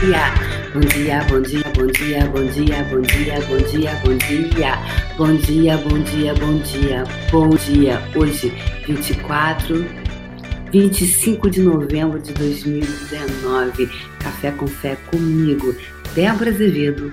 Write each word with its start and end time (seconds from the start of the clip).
dia. 0.00 0.32
Bom 0.72 0.80
dia, 0.80 1.22
bom 1.24 1.42
dia, 1.42 1.62
bom 1.74 1.86
dia, 1.86 2.26
bom 2.26 2.46
dia, 2.46 2.84
bom 2.84 3.00
dia, 3.02 3.40
bom 3.42 3.58
dia, 3.58 3.94
bom 4.02 4.16
dia. 4.16 4.78
Bom 5.18 5.36
dia, 5.36 5.76
bom 5.76 5.98
dia, 6.02 6.34
bom 6.34 6.58
dia, 6.60 7.04
bom 7.30 7.48
dia. 7.50 8.02
Hoje, 8.16 8.52
24, 8.86 9.86
25 10.72 11.50
de 11.50 11.60
novembro 11.60 12.18
de 12.18 12.32
2019. 12.32 13.90
Café 14.20 14.50
com 14.52 14.66
fé 14.66 14.96
comigo, 15.10 15.76
Débora 16.14 16.50
Azevedo, 16.50 17.12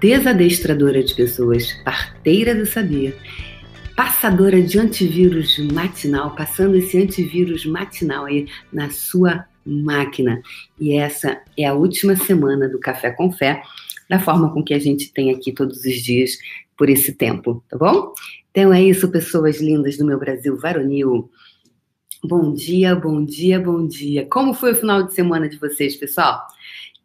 desadestradora 0.00 1.04
de 1.04 1.14
pessoas, 1.14 1.74
parteira 1.84 2.56
do 2.56 2.66
saber, 2.66 3.16
passadora 3.94 4.60
de 4.60 4.80
antivírus 4.80 5.58
matinal, 5.72 6.34
passando 6.34 6.76
esse 6.76 7.00
antivírus 7.00 7.64
matinal 7.64 8.24
aí 8.24 8.48
na 8.72 8.90
sua 8.90 9.44
máquina. 9.66 10.40
E 10.78 10.94
essa 10.94 11.42
é 11.56 11.64
a 11.64 11.74
última 11.74 12.16
semana 12.16 12.68
do 12.68 12.78
Café 12.78 13.10
com 13.10 13.32
Fé, 13.32 13.62
da 14.08 14.20
forma 14.20 14.52
com 14.52 14.62
que 14.62 14.72
a 14.72 14.78
gente 14.78 15.12
tem 15.12 15.30
aqui 15.30 15.52
todos 15.52 15.78
os 15.84 15.94
dias 15.94 16.38
por 16.76 16.88
esse 16.88 17.12
tempo, 17.12 17.64
tá 17.68 17.76
bom? 17.76 18.12
Então 18.50 18.72
é 18.72 18.82
isso, 18.82 19.10
pessoas 19.10 19.60
lindas 19.60 19.96
do 19.96 20.06
meu 20.06 20.18
Brasil 20.18 20.56
varonil. 20.56 21.30
Bom 22.24 22.52
dia, 22.52 22.94
bom 22.94 23.24
dia, 23.24 23.60
bom 23.60 23.86
dia. 23.86 24.26
Como 24.26 24.54
foi 24.54 24.72
o 24.72 24.76
final 24.76 25.02
de 25.02 25.14
semana 25.14 25.48
de 25.48 25.58
vocês, 25.58 25.96
pessoal? 25.96 26.40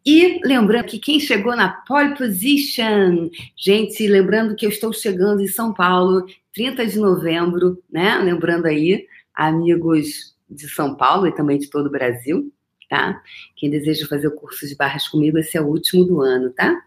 E 0.04 0.40
lembrando 0.44 0.86
que 0.86 0.98
quem 0.98 1.20
chegou 1.20 1.54
na 1.54 1.68
pole 1.68 2.16
position, 2.16 3.30
gente, 3.56 4.06
lembrando 4.08 4.56
que 4.56 4.66
eu 4.66 4.70
estou 4.70 4.92
chegando 4.92 5.42
em 5.42 5.46
São 5.46 5.72
Paulo, 5.72 6.26
30 6.54 6.86
de 6.86 6.98
novembro, 6.98 7.80
né? 7.90 8.18
Lembrando 8.18 8.66
aí, 8.66 9.06
amigos 9.34 10.31
de 10.54 10.68
São 10.68 10.94
Paulo 10.94 11.26
e 11.26 11.34
também 11.34 11.58
de 11.58 11.68
todo 11.68 11.86
o 11.86 11.90
Brasil, 11.90 12.52
tá? 12.88 13.22
Quem 13.56 13.70
deseja 13.70 14.06
fazer 14.06 14.28
o 14.28 14.34
curso 14.34 14.66
de 14.66 14.76
barras 14.76 15.08
comigo, 15.08 15.38
esse 15.38 15.56
é 15.56 15.60
o 15.60 15.66
último 15.66 16.04
do 16.04 16.20
ano, 16.20 16.50
tá? 16.50 16.80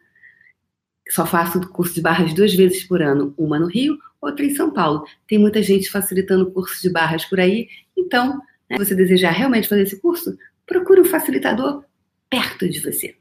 Só 1.09 1.25
faço 1.25 1.59
o 1.59 1.67
curso 1.67 1.93
de 1.93 2.01
barras 2.01 2.33
duas 2.33 2.53
vezes 2.53 2.83
por 2.83 3.01
ano, 3.01 3.33
uma 3.37 3.59
no 3.59 3.67
Rio, 3.67 3.97
outra 4.21 4.45
em 4.45 4.55
São 4.55 4.71
Paulo. 4.71 5.05
Tem 5.27 5.37
muita 5.37 5.61
gente 5.61 5.89
facilitando 5.89 6.45
o 6.45 6.51
curso 6.51 6.81
de 6.81 6.89
barras 6.89 7.25
por 7.25 7.39
aí, 7.39 7.67
então, 7.95 8.39
né, 8.69 8.77
se 8.77 8.85
você 8.85 8.95
desejar 8.95 9.31
realmente 9.31 9.67
fazer 9.67 9.83
esse 9.83 9.99
curso, 9.99 10.37
procure 10.65 11.01
um 11.01 11.05
facilitador 11.05 11.83
perto 12.29 12.67
de 12.67 12.79
você. 12.79 13.15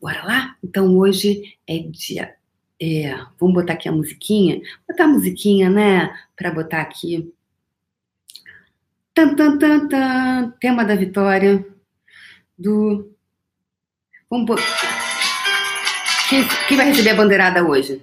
Bora 0.00 0.24
lá? 0.24 0.56
Então 0.64 0.96
hoje 0.96 1.56
é 1.66 1.78
dia. 1.78 2.34
É, 2.80 3.14
vamos 3.38 3.54
botar 3.54 3.74
aqui 3.74 3.88
a 3.88 3.92
musiquinha. 3.92 4.60
Botar 4.88 5.04
a 5.04 5.08
musiquinha, 5.08 5.70
né? 5.70 6.12
Para 6.36 6.50
botar 6.50 6.80
aqui. 6.80 7.32
Tan, 9.14 9.36
tan, 9.36 9.58
tan, 9.58 9.88
tan, 9.88 10.52
tema 10.58 10.84
da 10.84 10.96
vitória 10.96 11.64
do. 12.58 13.14
Vamos 14.30 14.46
botar. 14.46 14.64
Quem, 16.30 16.48
quem 16.66 16.76
vai 16.78 16.86
receber 16.86 17.10
a 17.10 17.14
bandeirada 17.14 17.62
hoje? 17.62 18.02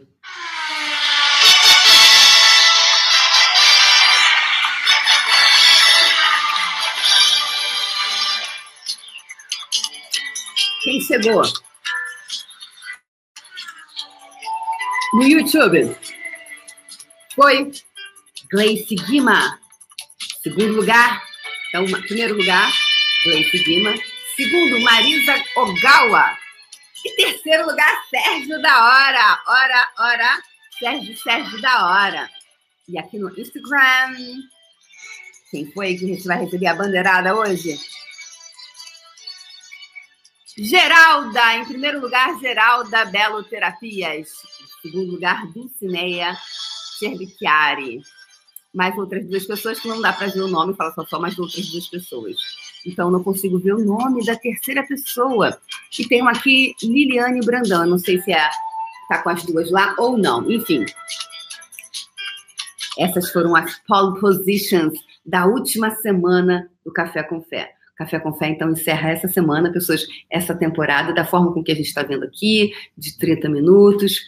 Quem 10.84 11.02
chegou? 11.02 11.42
No 15.14 15.23
YouTube. 15.23 15.98
Foi 17.34 17.72
Gleice 18.52 18.94
Guima. 18.94 19.60
Segundo 20.42 20.73
lugar. 20.76 21.22
Então, 21.68 21.86
primeiro 22.02 22.36
lugar, 22.36 22.72
Gleice 23.26 23.64
Guima. 23.64 23.94
Segundo, 24.36 24.80
Marisa 24.82 25.36
Ogawa. 25.58 26.38
E 27.06 27.16
terceiro 27.16 27.66
lugar, 27.66 28.04
Sérgio 28.09 28.62
da 28.62 28.84
Hora. 28.84 29.42
Hora, 29.45 29.92
hora. 29.98 30.42
Sérgio, 30.80 31.17
Sérgio 31.17 31.61
da 31.61 31.86
Hora. 31.86 32.30
E 32.88 32.98
aqui 32.98 33.20
no 33.20 33.30
Instagram. 33.38 34.16
Quem 35.52 35.72
foi 35.73 35.95
que 35.95 36.05
a 36.05 36.08
gente 36.08 36.27
vai 36.27 36.39
receber 36.39 36.67
a 36.67 36.76
bandeirada 36.76 37.36
hoje? 37.36 37.77
Geralda, 40.58 41.56
em 41.56 41.66
primeiro 41.66 42.00
lugar, 42.00 42.39
Geralda 42.39 43.06
Belo 43.06 43.44
Terapias. 43.44 44.30
Em 44.61 44.89
segundo 44.89 45.11
lugar, 45.11 45.45
Dulcineia 45.48 46.38
Cerviciari. 46.98 48.02
Mais 48.74 48.96
outras 48.98 49.26
duas 49.26 49.46
pessoas 49.46 49.80
que 49.80 49.88
não 49.88 50.02
dá 50.02 50.14
para 50.14 50.28
ver 50.28 50.42
o 50.42 50.48
nome, 50.48 50.76
fala 50.76 50.94
só, 50.94 51.06
só 51.06 51.20
mais 51.20 51.38
outras 51.40 51.68
duas 51.68 51.88
pessoas. 51.88 52.36
Então, 52.86 53.10
não 53.10 53.24
consigo 53.24 53.60
ver 53.60 53.74
o 53.74 53.84
nome 53.84 54.24
da 54.26 54.36
terceira 54.36 54.84
pessoa. 54.84 55.60
E 55.98 56.08
tem 56.08 56.22
uma 56.22 56.32
aqui, 56.32 56.76
Liliane 56.82 57.42
Brandão. 57.42 57.86
Não 57.86 57.98
sei 57.98 58.22
se 58.22 58.32
é 58.32 58.50
tá 59.10 59.24
com 59.24 59.30
as 59.30 59.44
duas 59.44 59.72
lá 59.72 59.96
ou 59.98 60.18
não. 60.18 60.50
Enfim. 60.50 60.86
Essas 62.98 63.32
foram 63.32 63.56
as 63.56 63.80
pole 63.88 64.20
positions 64.20 65.00
da 65.26 65.46
última 65.46 65.92
semana 65.96 66.70
do 66.86 66.94
Café 66.94 67.24
com 67.24 67.42
Fé. 67.42 67.72
Café 67.96 68.20
com 68.20 68.34
Fé, 68.34 68.48
então, 68.48 68.72
encerra 68.72 69.10
essa 69.10 69.28
semana, 69.28 69.74
pessoas, 69.74 70.08
essa 70.30 70.56
temporada, 70.56 71.14
da 71.14 71.26
forma 71.26 71.54
com 71.54 71.62
que 71.62 71.72
a 71.72 71.76
gente 71.76 71.88
está 71.88 72.02
vendo 72.02 72.24
aqui, 72.24 72.72
de 72.98 73.18
30 73.18 73.50
minutos. 73.50 74.22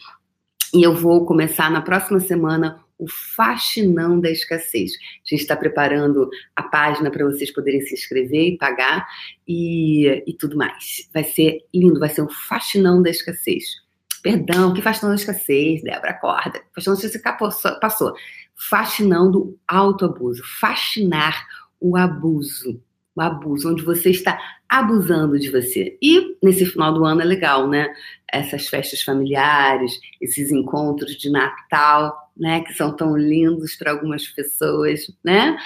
E 0.74 0.84
eu 0.84 0.94
vou 0.94 1.26
começar 1.26 1.72
na 1.72 1.82
próxima 1.82 2.20
semana 2.20 2.84
o 3.02 3.08
Faxinão 3.36 4.20
da 4.20 4.30
Escassez. 4.30 4.92
A 4.94 5.30
gente 5.30 5.42
está 5.42 5.56
preparando 5.56 6.30
a 6.56 6.62
página 6.62 7.10
para 7.10 7.26
vocês 7.26 7.52
poderem 7.52 7.82
se 7.82 7.96
inscrever 7.96 8.54
e 8.54 8.58
pagar 8.58 9.08
e, 9.48 10.24
e 10.28 10.34
tudo 10.34 10.56
mais. 10.56 11.10
Vai 11.12 11.24
ser 11.24 11.66
lindo, 11.74 12.00
vai 12.00 12.10
ser 12.10 12.22
o 12.22 12.30
Faxinão 12.30 13.02
da 13.02 13.10
Escassez. 13.10 13.82
Perdão, 14.22 14.72
que 14.72 14.84
faxinão 14.84 15.10
da 15.10 15.16
escassez, 15.16 15.82
Débora, 15.82 16.12
acorda. 16.12 16.62
Faxinão 16.76 16.96
da 16.96 17.08
escassez 17.08 17.80
passou. 17.82 18.14
Faxinão 18.56 19.32
do 19.32 19.58
autoabuso. 19.68 20.44
Faxinar 20.60 21.44
o 21.80 21.98
abuso 21.98 22.80
o 23.16 23.22
abuso, 23.22 23.72
onde 23.72 23.84
você 23.84 24.10
está 24.10 24.40
abusando 24.70 25.38
de 25.38 25.50
você. 25.50 25.98
E 26.02 26.38
nesse 26.42 26.66
final 26.66 26.94
do 26.94 27.04
ano 27.04 27.22
é 27.22 27.26
legal, 27.26 27.68
né? 27.68 27.94
Essas 28.32 28.68
festas 28.68 29.02
familiares, 29.02 30.00
esses 30.22 30.52
encontros 30.52 31.18
de 31.18 31.30
Natal, 31.30 32.32
né? 32.38 32.62
Que 32.62 32.74
são 32.74 32.96
tão 32.96 33.18
lindos 33.18 33.76
para 33.76 33.92
algumas 33.92 34.28
pessoas, 34.28 35.02
né? 35.24 35.58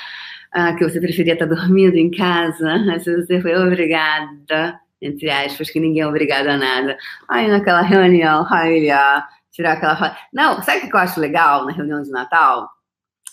Ah, 0.52 0.74
que 0.74 0.84
você 0.84 1.00
preferia 1.00 1.34
estar 1.34 1.46
dormindo 1.46 1.98
em 1.98 2.10
casa, 2.10 2.80
mas 2.86 3.06
você 3.06 3.42
foi 3.42 3.56
obrigada, 3.56 4.80
entre 5.02 5.30
aspas, 5.30 5.70
que 5.70 5.80
ninguém 5.80 6.02
é 6.02 6.08
obrigado 6.08 6.48
a 6.48 6.58
nada. 6.58 6.98
Aí 7.30 7.48
naquela 7.48 7.82
reunião, 7.82 8.48
olha, 8.50 9.28
tirar 9.52 9.74
aquela. 9.74 10.18
Não, 10.34 10.64
sabe 10.64 10.86
o 10.86 10.90
que 10.90 10.96
eu 10.96 11.00
acho 11.00 11.20
legal 11.20 11.66
na 11.66 11.74
reunião 11.74 12.02
de 12.02 12.10
Natal? 12.10 12.70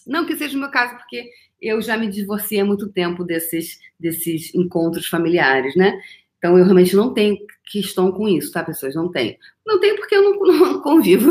Não 0.06 0.26
que 0.26 0.36
seja 0.36 0.56
o 0.56 0.60
meu 0.60 0.70
caso, 0.70 0.96
porque 0.96 1.30
eu 1.62 1.80
já 1.80 1.96
me 1.96 2.08
divorciei 2.08 2.60
há 2.60 2.64
muito 2.64 2.88
tempo 2.90 3.24
desses, 3.24 3.78
desses 3.98 4.52
encontros 4.54 5.06
familiares, 5.06 5.76
né? 5.76 5.98
Então, 6.36 6.58
eu 6.58 6.64
realmente 6.64 6.96
não 6.96 7.14
tenho 7.14 7.38
questão 7.70 8.10
com 8.10 8.28
isso, 8.28 8.50
tá, 8.50 8.64
pessoas? 8.64 8.96
Não 8.96 9.08
tenho. 9.10 9.36
Não 9.64 9.78
tenho 9.78 9.96
porque 9.96 10.16
eu 10.16 10.22
não, 10.24 10.40
não 10.42 10.82
convivo. 10.82 11.30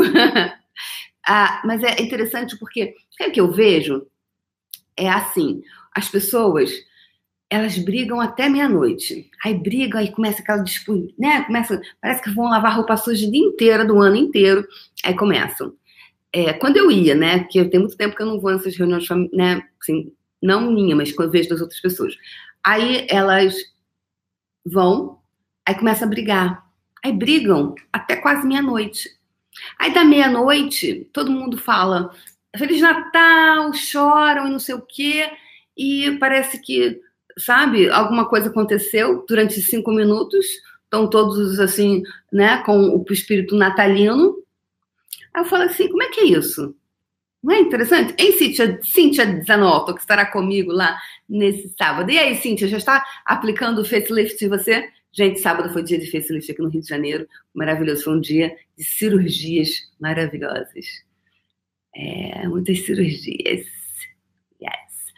ah, 1.26 1.62
mas 1.66 1.82
é 1.82 2.00
interessante 2.00 2.58
porque 2.58 2.94
o 3.20 3.30
que 3.30 3.40
eu 3.40 3.52
vejo 3.52 4.06
é 4.96 5.08
assim: 5.10 5.62
as 5.94 6.08
pessoas 6.08 6.72
elas 7.52 7.76
brigam 7.76 8.18
até 8.18 8.48
meia-noite. 8.48 9.30
Aí 9.44 9.52
brigam, 9.52 10.00
aí 10.00 10.10
começa 10.10 10.40
aquela 10.40 10.62
disputa, 10.62 11.12
né? 11.18 11.42
Começa, 11.42 11.82
parece 12.00 12.22
que 12.22 12.30
vão 12.30 12.48
lavar 12.48 12.74
roupa 12.74 12.96
suja 12.96 13.26
o 13.26 13.30
dia 13.30 13.44
inteiro, 13.44 13.86
do 13.86 13.98
ano 14.00 14.16
inteiro. 14.16 14.66
Aí 15.04 15.14
começam. 15.14 15.74
É, 16.32 16.54
quando 16.54 16.78
eu 16.78 16.90
ia, 16.90 17.14
né? 17.14 17.40
Porque 17.40 17.62
tem 17.66 17.78
muito 17.78 17.94
tempo 17.94 18.16
que 18.16 18.22
eu 18.22 18.26
não 18.26 18.40
vou 18.40 18.52
nessas 18.52 18.74
reuniões, 18.74 19.06
né? 19.34 19.62
Assim, 19.78 20.10
não 20.42 20.72
minha, 20.72 20.96
mas 20.96 21.12
quando 21.12 21.28
eu 21.28 21.32
vejo 21.32 21.48
das 21.48 21.60
outras 21.60 21.80
pessoas. 21.80 22.16
Aí 22.64 23.06
elas 23.08 23.54
vão, 24.64 25.18
aí 25.66 25.74
começam 25.74 26.06
a 26.06 26.10
brigar. 26.10 26.66
Aí 27.04 27.12
brigam 27.12 27.74
até 27.92 28.16
quase 28.16 28.46
meia-noite. 28.46 29.10
Aí 29.78 29.92
da 29.92 30.04
meia-noite, 30.04 31.08
todo 31.12 31.30
mundo 31.30 31.58
fala 31.58 32.12
Feliz 32.56 32.80
Natal, 32.80 33.72
choram 33.72 34.46
e 34.46 34.50
não 34.50 34.58
sei 34.58 34.74
o 34.74 34.82
quê. 34.82 35.30
E 35.76 36.16
parece 36.18 36.60
que, 36.60 37.00
sabe, 37.38 37.88
alguma 37.88 38.28
coisa 38.28 38.48
aconteceu 38.48 39.24
durante 39.26 39.60
cinco 39.62 39.90
minutos. 39.90 40.46
Estão 40.84 41.08
todos 41.08 41.58
assim, 41.58 42.02
né, 42.30 42.58
com 42.64 42.96
o 42.96 43.12
espírito 43.12 43.56
natalino. 43.56 44.36
Aí 45.32 45.42
eu 45.42 45.46
falo 45.46 45.64
assim: 45.64 45.88
como 45.88 46.02
é 46.02 46.08
que 46.10 46.20
é 46.20 46.24
isso? 46.24 46.74
Não 47.42 47.54
é 47.54 47.60
interessante? 47.60 48.14
Em 48.18 48.32
Cíntia, 48.32 48.78
Cíntia 48.82 49.42
Zanotto, 49.44 49.94
que 49.94 50.00
estará 50.00 50.24
comigo 50.24 50.70
lá 50.70 50.96
nesse 51.28 51.74
sábado. 51.76 52.10
E 52.10 52.18
aí, 52.18 52.36
Cíntia, 52.36 52.68
já 52.68 52.76
está 52.76 53.04
aplicando 53.24 53.80
o 53.80 53.84
facelift 53.84 54.44
em 54.44 54.48
você? 54.48 54.88
Gente, 55.10 55.40
sábado 55.40 55.72
foi 55.72 55.82
dia 55.82 55.98
de 55.98 56.10
facelift 56.10 56.50
aqui 56.50 56.62
no 56.62 56.68
Rio 56.68 56.80
de 56.80 56.88
Janeiro. 56.88 57.28
Maravilhoso. 57.52 58.04
Foi 58.04 58.16
um 58.16 58.20
dia 58.20 58.56
de 58.78 58.84
cirurgias 58.84 59.90
maravilhosas. 60.00 60.86
É, 61.94 62.46
muitas 62.46 62.78
cirurgias. 62.80 63.66
Yes. 64.62 65.12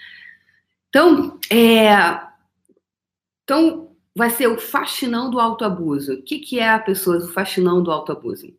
Então, 0.88 1.38
é, 1.50 1.90
então, 3.44 3.94
vai 4.16 4.30
ser 4.30 4.46
o 4.46 4.58
faxinão 4.58 5.30
do 5.30 5.38
autoabuso. 5.38 6.14
O 6.14 6.22
que, 6.22 6.38
que 6.38 6.58
é 6.58 6.70
a 6.70 6.78
pessoa 6.78 7.18
do 7.18 7.28
faxinão 7.28 7.82
do 7.82 7.92
autoabuso? 7.92 8.56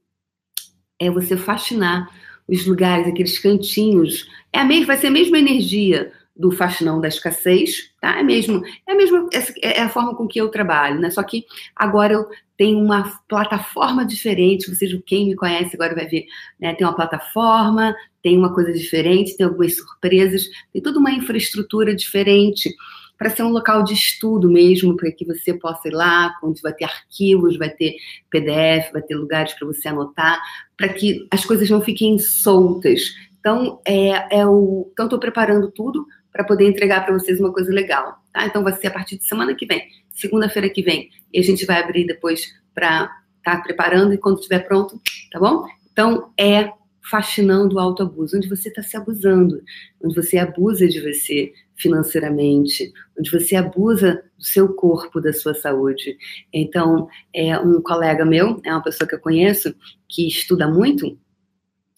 É 0.99 1.09
você 1.09 1.35
faxinar 1.35 2.09
os 2.47 2.65
lugares, 2.65 3.07
aqueles 3.07 3.39
cantinhos. 3.39 4.27
É 4.51 4.59
a 4.59 4.65
mesma, 4.65 4.87
vai 4.87 4.97
ser 4.97 5.07
a 5.07 5.11
mesma 5.11 5.37
energia 5.37 6.11
do 6.35 6.51
faxinão 6.51 6.99
da 6.99 7.07
escassez, 7.07 7.91
tá? 8.01 8.19
É 8.19 8.23
mesmo, 8.23 8.61
é 8.87 8.91
a 8.91 8.95
mesma, 8.95 9.29
é 9.61 9.81
a 9.81 9.89
forma 9.89 10.15
com 10.15 10.27
que 10.27 10.39
eu 10.39 10.49
trabalho, 10.49 10.99
né? 10.99 11.09
Só 11.09 11.23
que 11.23 11.45
agora 11.73 12.13
eu 12.13 12.27
tenho 12.57 12.77
uma 12.77 13.21
plataforma 13.27 14.05
diferente. 14.05 14.69
Vocês, 14.69 14.91
quem 15.05 15.27
me 15.27 15.35
conhece 15.35 15.75
agora 15.75 15.95
vai 15.95 16.07
ver, 16.07 16.25
né? 16.59 16.73
Tem 16.73 16.85
uma 16.85 16.95
plataforma, 16.95 17.95
tem 18.21 18.37
uma 18.37 18.53
coisa 18.53 18.73
diferente, 18.73 19.37
tem 19.37 19.45
algumas 19.45 19.77
surpresas, 19.77 20.43
tem 20.73 20.81
toda 20.81 20.99
uma 20.99 21.11
infraestrutura 21.11 21.95
diferente 21.95 22.69
para 23.17 23.29
ser 23.29 23.43
um 23.43 23.49
local 23.49 23.83
de 23.83 23.93
estudo 23.93 24.49
mesmo, 24.49 24.95
para 24.95 25.11
que 25.11 25.25
você 25.25 25.53
possa 25.53 25.87
ir 25.87 25.93
lá, 25.93 26.33
onde 26.43 26.61
vai 26.61 26.73
ter 26.73 26.85
arquivos, 26.85 27.57
vai 27.57 27.69
ter 27.69 27.95
PDF, 28.29 28.91
vai 28.91 29.01
ter 29.01 29.15
lugares 29.15 29.53
para 29.53 29.67
você 29.67 29.87
anotar, 29.87 30.39
para 30.77 30.89
que 30.89 31.27
as 31.31 31.45
coisas 31.45 31.69
não 31.69 31.81
fiquem 31.81 32.19
soltas. 32.19 33.01
Então, 33.39 33.79
é, 33.85 34.39
é 34.39 34.45
o, 34.45 34.89
então 34.91 35.05
estou 35.05 35.19
preparando 35.19 35.71
tudo 35.71 36.05
para 36.31 36.43
poder 36.43 36.67
entregar 36.67 37.05
para 37.05 37.13
vocês 37.13 37.39
uma 37.39 37.53
coisa 37.53 37.71
legal, 37.71 38.17
tá? 38.33 38.45
Então 38.45 38.61
vai 38.61 38.73
ser 38.73 38.87
a 38.87 38.91
partir 38.91 39.17
de 39.17 39.25
semana 39.25 39.55
que 39.55 39.65
vem, 39.65 39.87
segunda-feira 40.11 40.69
que 40.69 40.81
vem, 40.81 41.09
e 41.31 41.39
a 41.39 41.43
gente 41.43 41.65
vai 41.65 41.81
abrir 41.81 42.05
depois 42.05 42.53
para 42.73 43.09
estar 43.37 43.57
tá 43.57 43.61
preparando 43.61 44.13
e 44.13 44.17
quando 44.17 44.39
estiver 44.39 44.59
pronto, 44.59 44.99
tá 45.31 45.39
bom? 45.39 45.65
Então 45.93 46.33
é 46.37 46.69
fascinando 47.09 47.75
o 47.75 47.79
autoabuso, 47.79 48.35
onde 48.35 48.49
você 48.49 48.67
está 48.69 48.81
se 48.81 48.97
abusando, 48.97 49.61
onde 50.03 50.15
você 50.15 50.37
abusa 50.37 50.87
de 50.87 50.99
você 50.99 51.53
financeiramente, 51.77 52.91
onde 53.17 53.31
você 53.31 53.55
abusa 53.55 54.23
do 54.37 54.43
seu 54.43 54.73
corpo, 54.73 55.21
da 55.21 55.33
sua 55.33 55.53
saúde. 55.53 56.17
Então, 56.53 57.07
é 57.33 57.57
um 57.59 57.81
colega 57.81 58.25
meu, 58.25 58.61
é 58.63 58.71
uma 58.71 58.83
pessoa 58.83 59.07
que 59.07 59.15
eu 59.15 59.19
conheço, 59.19 59.75
que 60.07 60.27
estuda 60.27 60.67
muito, 60.67 61.17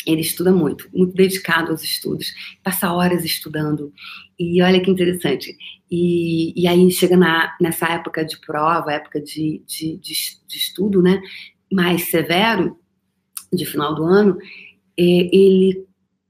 ele 0.06 0.22
estuda 0.22 0.52
muito, 0.52 0.90
muito 0.94 1.14
dedicado 1.14 1.72
aos 1.72 1.84
estudos, 1.84 2.34
passa 2.64 2.94
horas 2.94 3.26
estudando. 3.26 3.92
E 4.40 4.62
olha 4.62 4.80
que 4.80 4.90
interessante. 4.90 5.56
E, 5.92 6.54
e 6.60 6.66
aí 6.66 6.90
chega 6.92 7.18
na, 7.18 7.56
nessa 7.60 7.88
época 7.88 8.24
de 8.24 8.40
prova, 8.40 8.94
época 8.94 9.20
de, 9.20 9.62
de, 9.68 9.98
de, 9.98 10.14
de 10.48 10.58
estudo, 10.58 11.02
né? 11.02 11.22
Mais 11.72 12.04
severo, 12.10 12.78
de 13.52 13.66
final 13.66 13.94
do 13.96 14.04
ano, 14.04 14.38
é, 14.98 15.04
ele 15.04 15.86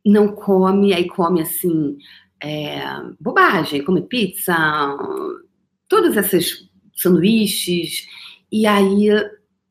não 0.06 0.30
come, 0.30 0.94
aí 0.94 1.08
come 1.08 1.42
assim, 1.42 1.98
é, 2.42 2.80
bobagem, 3.20 3.84
come 3.84 4.02
pizza, 4.02 4.56
todas 5.88 6.18
essas 6.18 6.70
sanduíches, 6.96 8.08
e 8.52 8.66
aí, 8.66 9.10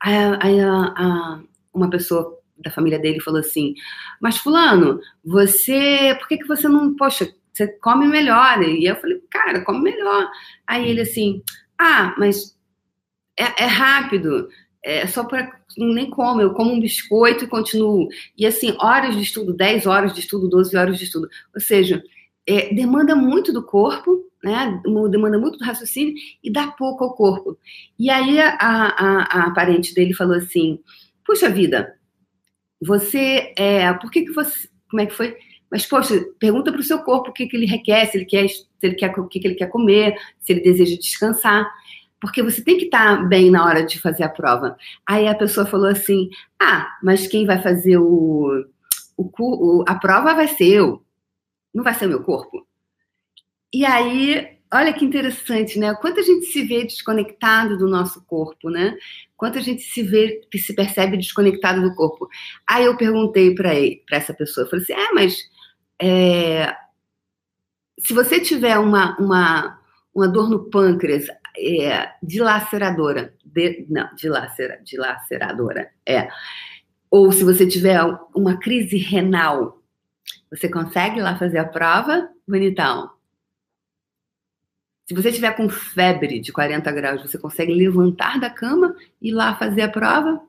aí 0.01 0.61
a, 0.61 0.95
a, 0.97 1.41
uma 1.73 1.91
pessoa 1.91 2.39
da 2.59 2.71
família 2.71 2.99
dele 2.99 3.21
falou 3.21 3.41
assim, 3.41 3.75
mas 4.21 4.39
fulano, 4.39 5.01
você, 5.25 6.17
por 6.19 6.29
que, 6.29 6.39
que 6.39 6.49
você 6.49 6.69
não, 6.69 6.95
poxa, 6.95 7.29
você 7.53 7.69
come 7.69 8.07
melhor? 8.07 8.63
E 8.63 8.85
eu 8.87 8.97
falei, 8.97 9.21
cara, 9.31 9.65
come 9.65 9.81
melhor. 9.81 10.31
Aí 10.67 10.89
ele 10.89 11.03
assim, 11.03 11.43
ah, 11.79 12.15
mas 12.19 12.57
é, 13.39 13.65
é 13.65 13.67
rápido, 13.67 14.49
é 14.83 15.07
só 15.07 15.25
para 15.25 15.51
nem 15.77 16.09
como, 16.09 16.41
eu 16.41 16.55
como 16.55 16.73
um 16.73 16.81
biscoito 16.81 17.45
e 17.45 17.49
continuo. 17.49 18.09
E 18.37 18.47
assim, 18.47 18.75
horas 18.79 19.17
de 19.17 19.23
estudo, 19.23 19.53
10 19.53 19.87
horas 19.87 20.15
de 20.15 20.21
estudo, 20.21 20.49
12 20.49 20.77
horas 20.77 20.99
de 20.99 21.05
estudo. 21.05 21.29
Ou 21.55 21.61
seja, 21.61 22.03
é, 22.47 22.73
demanda 22.75 23.15
muito 23.15 23.53
do 23.53 23.63
corpo, 23.63 24.25
né? 24.43 24.81
Demanda 25.11 25.39
muito 25.39 25.59
do 25.59 25.65
raciocínio 25.65 26.15
e 26.43 26.51
dá 26.51 26.69
pouco 26.69 27.05
ao 27.05 27.15
corpo. 27.15 27.59
E 27.99 28.09
aí 28.11 28.41
a, 28.41 28.57
a, 28.59 29.47
a 29.47 29.51
parente 29.53 29.95
dele 29.95 30.15
falou 30.15 30.37
assim: 30.37 30.79
Puxa 31.25 31.49
vida, 31.49 31.95
você 32.81 33.53
é. 33.57 33.93
Por 33.95 34.11
que, 34.11 34.23
que 34.23 34.33
você. 34.33 34.69
Como 34.89 35.03
é 35.03 35.07
que 35.07 35.15
foi? 35.15 35.37
Mas, 35.71 35.85
poxa, 35.85 36.25
pergunta 36.39 36.71
para 36.71 36.81
o 36.81 36.85
seu 36.85 37.01
corpo 37.01 37.31
o 37.31 37.33
que, 37.33 37.47
que 37.47 37.57
ele 37.57 37.67
requer, 37.67 38.07
se 38.07 38.17
ele 38.17 38.25
quer, 38.25 38.49
se 38.49 38.67
ele 38.83 38.95
quer 38.95 39.11
o 39.19 39.27
que, 39.27 39.41
que 39.41 39.49
ele 39.49 39.57
quer 39.57 39.67
comer, 39.67 40.15
se 40.39 40.53
ele 40.53 40.61
deseja 40.61 40.97
descansar 40.97 41.69
porque 42.21 42.43
você 42.43 42.63
tem 42.63 42.79
que 42.79 42.87
estar 42.87 43.19
tá 43.19 43.23
bem 43.23 43.51
na 43.51 43.65
hora 43.65 43.85
de 43.85 44.01
fazer 44.01 44.25
a 44.25 44.29
prova. 44.29 44.77
Aí 45.07 45.29
a 45.29 45.35
pessoa 45.35 45.67
falou 45.67 45.89
assim: 45.89 46.29
ah, 46.61 46.89
mas 47.03 47.27
quem 47.27 47.47
vai 47.47 47.63
fazer 47.63 47.99
o, 47.99 48.65
o, 49.17 49.85
a 49.87 49.95
prova 49.95 50.35
vai 50.35 50.49
ser 50.49 50.67
eu, 50.67 51.03
não 51.77 51.85
vai 51.85 51.95
ser 51.95 52.07
o 52.07 52.09
meu 52.09 52.23
corpo. 52.23 52.67
E 53.71 53.85
aí, 53.85 54.59
olha 54.73 54.95
que 54.95 55.05
interessante, 55.05 55.79
né? 55.79 55.95
Quanto 55.97 56.21
a 56.21 56.23
gente 56.23 56.47
se 56.47 56.63
vê 56.63 56.85
desconectado 56.85 57.77
do 57.77 57.87
nosso 57.87 58.25
corpo, 58.25 58.71
né? 58.71 58.97
Quanto 59.37 59.59
a 59.59 59.61
gente 59.61 59.83
se 59.83 60.03
vê, 60.03 60.41
se 60.57 60.75
percebe 60.75 61.19
desconectado 61.19 61.83
do 61.83 61.95
corpo. 61.95 62.27
Aí 62.67 62.87
eu 62.87 62.97
perguntei 62.97 63.55
para 63.55 63.75
essa 64.13 64.33
pessoa, 64.33 64.65
eu 64.65 64.71
falei 64.71 64.85
assim: 64.85 64.95
ah, 64.95 65.15
mas 65.15 65.37
é, 66.01 66.75
se 68.01 68.15
você 68.15 68.41
tiver 68.41 68.79
uma, 68.79 69.15
uma, 69.19 69.79
uma 70.15 70.29
dor 70.29 70.49
no 70.49 70.71
pâncreas, 70.71 71.27
é, 71.59 72.11
dilaceradora. 72.23 73.35
De, 73.45 73.87
não, 73.91 74.09
dilacera, 74.15 74.81
dilaceradora. 74.83 75.91
É. 76.09 76.29
Ou 77.11 77.31
se 77.31 77.45
você 77.45 77.67
tiver 77.67 78.01
uma 78.35 78.59
crise 78.59 78.97
renal, 78.97 79.76
você 80.57 80.69
consegue 80.69 81.21
lá 81.21 81.37
fazer 81.39 81.59
a 81.59 81.65
prova? 81.65 82.29
Bonitão. 82.47 83.11
Se 85.07 85.15
você 85.15 85.31
tiver 85.31 85.53
com 85.57 85.69
febre 85.69 86.41
de 86.41 86.53
40 86.53 86.91
graus, 86.91 87.23
você 87.23 87.39
consegue 87.39 87.73
levantar 87.73 88.41
da 88.41 88.51
cama 88.51 88.97
e 89.23 89.29
ir 89.29 89.33
lá 89.33 89.55
fazer 89.55 89.83
a 89.83 89.89
prova? 89.89 90.43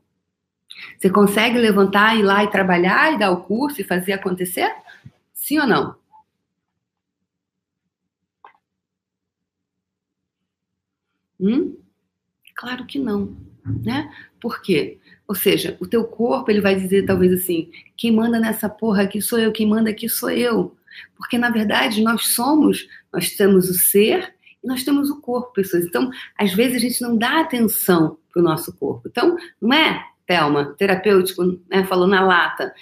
Você 0.97 1.09
consegue 1.09 1.57
levantar, 1.57 2.17
ir 2.17 2.23
lá 2.23 2.43
e 2.43 2.49
trabalhar 2.49 3.13
e 3.13 3.19
dar 3.19 3.31
o 3.31 3.43
curso 3.43 3.81
e 3.81 3.83
fazer 3.83 4.13
acontecer? 4.13 4.71
Sim 5.33 5.59
ou 5.59 5.67
não? 5.67 5.95
Hum? 11.39 11.77
Claro 12.55 12.85
que 12.85 12.97
não, 12.97 13.37
né? 13.63 14.11
Por 14.41 14.61
quê? 14.61 14.99
Ou 15.27 15.35
seja, 15.35 15.75
o 15.79 15.85
teu 15.85 16.05
corpo 16.05 16.49
ele 16.49 16.61
vai 16.61 16.75
dizer 16.75 17.05
talvez 17.05 17.33
assim: 17.33 17.69
quem 17.95 18.11
manda 18.11 18.39
nessa 18.39 18.69
porra 18.69 19.03
aqui 19.03 19.21
sou 19.21 19.37
eu, 19.37 19.51
quem 19.51 19.67
manda 19.67 19.89
aqui 19.89 20.07
sou 20.07 20.29
eu. 20.29 20.75
Porque 21.15 21.37
na 21.37 21.49
verdade 21.49 22.01
nós 22.01 22.33
somos, 22.33 22.87
nós 23.11 23.31
temos 23.31 23.69
o 23.69 23.73
ser 23.73 24.33
e 24.63 24.67
nós 24.67 24.83
temos 24.83 25.09
o 25.09 25.19
corpo, 25.19 25.53
pessoas. 25.53 25.85
Então, 25.85 26.09
às 26.37 26.53
vezes 26.53 26.77
a 26.77 26.79
gente 26.79 27.01
não 27.01 27.17
dá 27.17 27.41
atenção 27.41 28.17
para 28.31 28.41
o 28.41 28.43
nosso 28.43 28.73
corpo. 28.75 29.07
Então, 29.09 29.37
não 29.61 29.73
é, 29.73 30.03
Thelma, 30.25 30.75
terapêutico, 30.77 31.59
né, 31.69 31.83
falou 31.85 32.07
na 32.07 32.21
lata. 32.25 32.73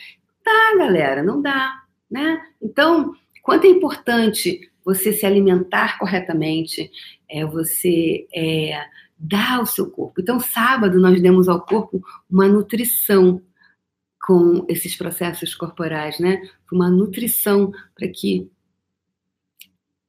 Dá, 0.43 0.77
galera, 0.77 1.24
não 1.24 1.41
dá, 1.41 1.84
né? 2.10 2.41
Então, 2.62 3.15
quanto 3.41 3.65
é 3.65 3.70
importante 3.70 4.72
você 4.86 5.12
se 5.12 5.25
alimentar 5.25 5.98
corretamente, 5.98 6.92
é 7.27 7.44
você 7.44 8.27
é, 8.34 8.80
dar 9.18 9.58
ao 9.58 9.65
seu 9.65 9.89
corpo. 9.89 10.22
Então, 10.22 10.39
sábado, 10.39 11.00
nós 11.00 11.20
demos 11.20 11.50
ao 11.50 11.60
corpo 11.60 12.01
uma 12.30 12.48
nutrição 12.48 13.42
com 14.25 14.63
esses 14.70 14.96
processos 14.96 15.56
corporais, 15.56 16.20
né? 16.20 16.42
Uma 16.72 16.89
nutrição 16.89 17.72
para 17.96 18.08
que 18.08 18.50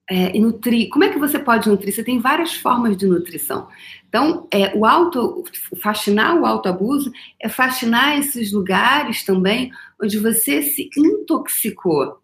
é, 0.09 0.39
nutrir. 0.39 0.89
Como 0.91 1.05
é 1.05 1.09
que 1.11 1.19
você 1.19 1.39
pode 1.39 1.69
nutrir? 1.69 1.95
Você 1.95 2.05
tem 2.05 2.21
várias 2.21 2.55
formas 2.55 2.97
de 2.97 3.07
nutrição. 3.07 3.69
Então, 4.09 4.47
é, 4.53 4.77
o 4.77 4.85
auto, 4.87 5.43
fascinar 5.83 6.39
o 6.39 6.47
autoabuso 6.47 7.11
é 7.41 7.49
fascinar 7.49 8.19
esses 8.19 8.53
lugares 8.53 9.25
também 9.25 9.71
onde 10.01 10.19
você 10.19 10.63
se 10.63 10.89
intoxicou 10.97 12.21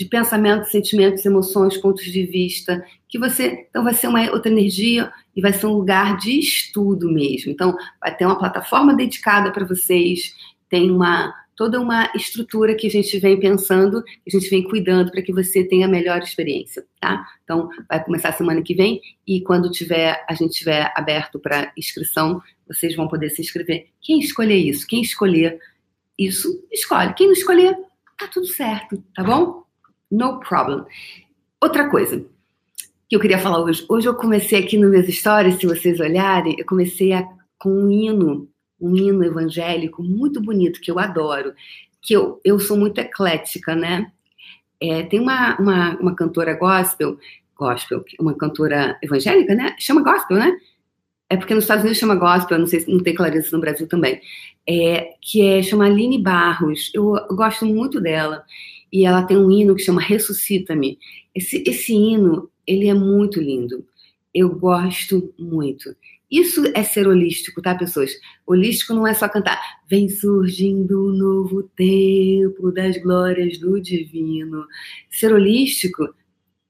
de 0.00 0.06
pensamentos, 0.06 0.70
sentimentos, 0.70 1.26
emoções, 1.26 1.76
pontos 1.76 2.06
de 2.06 2.24
vista, 2.24 2.82
que 3.06 3.18
você 3.18 3.66
então 3.68 3.84
vai 3.84 3.92
ser 3.92 4.08
uma 4.08 4.30
outra 4.30 4.50
energia 4.50 5.12
e 5.36 5.42
vai 5.42 5.52
ser 5.52 5.66
um 5.66 5.74
lugar 5.74 6.16
de 6.16 6.38
estudo 6.38 7.12
mesmo. 7.12 7.52
Então 7.52 7.76
vai 8.00 8.16
ter 8.16 8.24
uma 8.24 8.38
plataforma 8.38 8.96
dedicada 8.96 9.52
para 9.52 9.66
vocês, 9.66 10.34
tem 10.70 10.90
uma 10.90 11.34
toda 11.54 11.78
uma 11.78 12.10
estrutura 12.14 12.74
que 12.74 12.86
a 12.86 12.90
gente 12.90 13.18
vem 13.18 13.38
pensando, 13.38 14.02
que 14.02 14.34
a 14.34 14.38
gente 14.38 14.48
vem 14.48 14.62
cuidando 14.62 15.10
para 15.10 15.20
que 15.20 15.34
você 15.34 15.62
tenha 15.62 15.84
a 15.84 15.90
melhor 15.90 16.22
experiência, 16.22 16.82
tá? 16.98 17.22
Então 17.44 17.68
vai 17.86 18.02
começar 18.02 18.32
semana 18.32 18.62
que 18.62 18.72
vem 18.72 19.02
e 19.26 19.42
quando 19.42 19.70
tiver 19.70 20.24
a 20.26 20.32
gente 20.32 20.54
tiver 20.54 20.90
aberto 20.96 21.38
para 21.38 21.70
inscrição, 21.76 22.40
vocês 22.66 22.96
vão 22.96 23.06
poder 23.06 23.28
se 23.28 23.42
inscrever. 23.42 23.88
Quem 24.00 24.18
escolher 24.18 24.56
isso, 24.56 24.86
quem 24.86 25.02
escolher 25.02 25.58
isso, 26.18 26.66
escolhe. 26.72 27.12
Quem 27.12 27.26
não 27.26 27.34
escolher, 27.34 27.76
tá 28.18 28.26
tudo 28.28 28.46
certo, 28.46 29.04
tá 29.14 29.22
bom? 29.22 29.68
No 30.10 30.40
problem. 30.40 30.84
Outra 31.60 31.88
coisa 31.88 32.24
que 33.08 33.16
eu 33.16 33.20
queria 33.20 33.38
falar 33.38 33.62
hoje. 33.62 33.84
Hoje 33.88 34.08
eu 34.08 34.14
comecei 34.14 34.58
aqui 34.60 34.78
nos 34.78 34.90
meus 34.90 35.06
stories, 35.06 35.56
se 35.56 35.66
vocês 35.66 35.98
olharem, 35.98 36.54
eu 36.58 36.64
comecei 36.64 37.12
a, 37.12 37.26
com 37.58 37.70
um 37.70 37.90
hino, 37.90 38.48
um 38.80 38.96
hino 38.96 39.24
evangélico 39.24 40.02
muito 40.02 40.40
bonito, 40.40 40.80
que 40.80 40.90
eu 40.90 40.98
adoro. 40.98 41.52
Que 42.00 42.14
eu, 42.14 42.40
eu 42.44 42.58
sou 42.58 42.76
muito 42.76 42.98
eclética, 42.98 43.74
né? 43.74 44.10
É, 44.80 45.02
tem 45.02 45.20
uma, 45.20 45.58
uma, 45.58 45.96
uma 45.98 46.14
cantora 46.14 46.54
gospel, 46.54 47.18
gospel, 47.56 48.04
uma 48.18 48.34
cantora 48.34 48.98
evangélica, 49.02 49.54
né? 49.54 49.76
Chama 49.78 50.02
gospel, 50.02 50.38
né? 50.38 50.56
é 51.30 51.36
porque 51.36 51.54
nos 51.54 51.62
Estados 51.62 51.84
Unidos 51.84 52.00
chama 52.00 52.16
gospel, 52.16 52.58
não 52.58 52.66
sei 52.66 52.80
se 52.80 52.90
não 52.90 52.98
tem 52.98 53.14
clareza 53.14 53.48
no 53.52 53.60
Brasil 53.60 53.86
também, 53.86 54.20
é, 54.68 55.12
que 55.22 55.40
é 55.40 55.62
chama 55.62 55.86
Aline 55.86 56.20
Barros. 56.20 56.90
Eu 56.92 57.12
gosto 57.30 57.64
muito 57.64 58.00
dela 58.00 58.44
e 58.92 59.04
ela 59.04 59.22
tem 59.22 59.36
um 59.36 59.50
hino 59.50 59.74
que 59.74 59.82
chama 59.82 60.00
Ressuscita-me. 60.00 60.98
Esse, 61.34 61.62
esse 61.66 61.92
hino, 61.92 62.50
ele 62.66 62.88
é 62.88 62.94
muito 62.94 63.40
lindo. 63.40 63.86
Eu 64.34 64.50
gosto 64.56 65.32
muito. 65.38 65.94
Isso 66.30 66.64
é 66.74 66.82
ser 66.84 67.08
holístico, 67.08 67.60
tá, 67.60 67.74
pessoas? 67.74 68.12
Holístico 68.46 68.94
não 68.94 69.04
é 69.06 69.12
só 69.12 69.28
cantar. 69.28 69.60
Vem 69.88 70.08
surgindo 70.08 71.08
um 71.08 71.12
novo 71.12 71.64
tempo 71.74 72.70
das 72.70 72.96
glórias 72.98 73.58
do 73.58 73.80
divino. 73.80 74.64
Ser 75.10 75.32
holístico, 75.32 76.08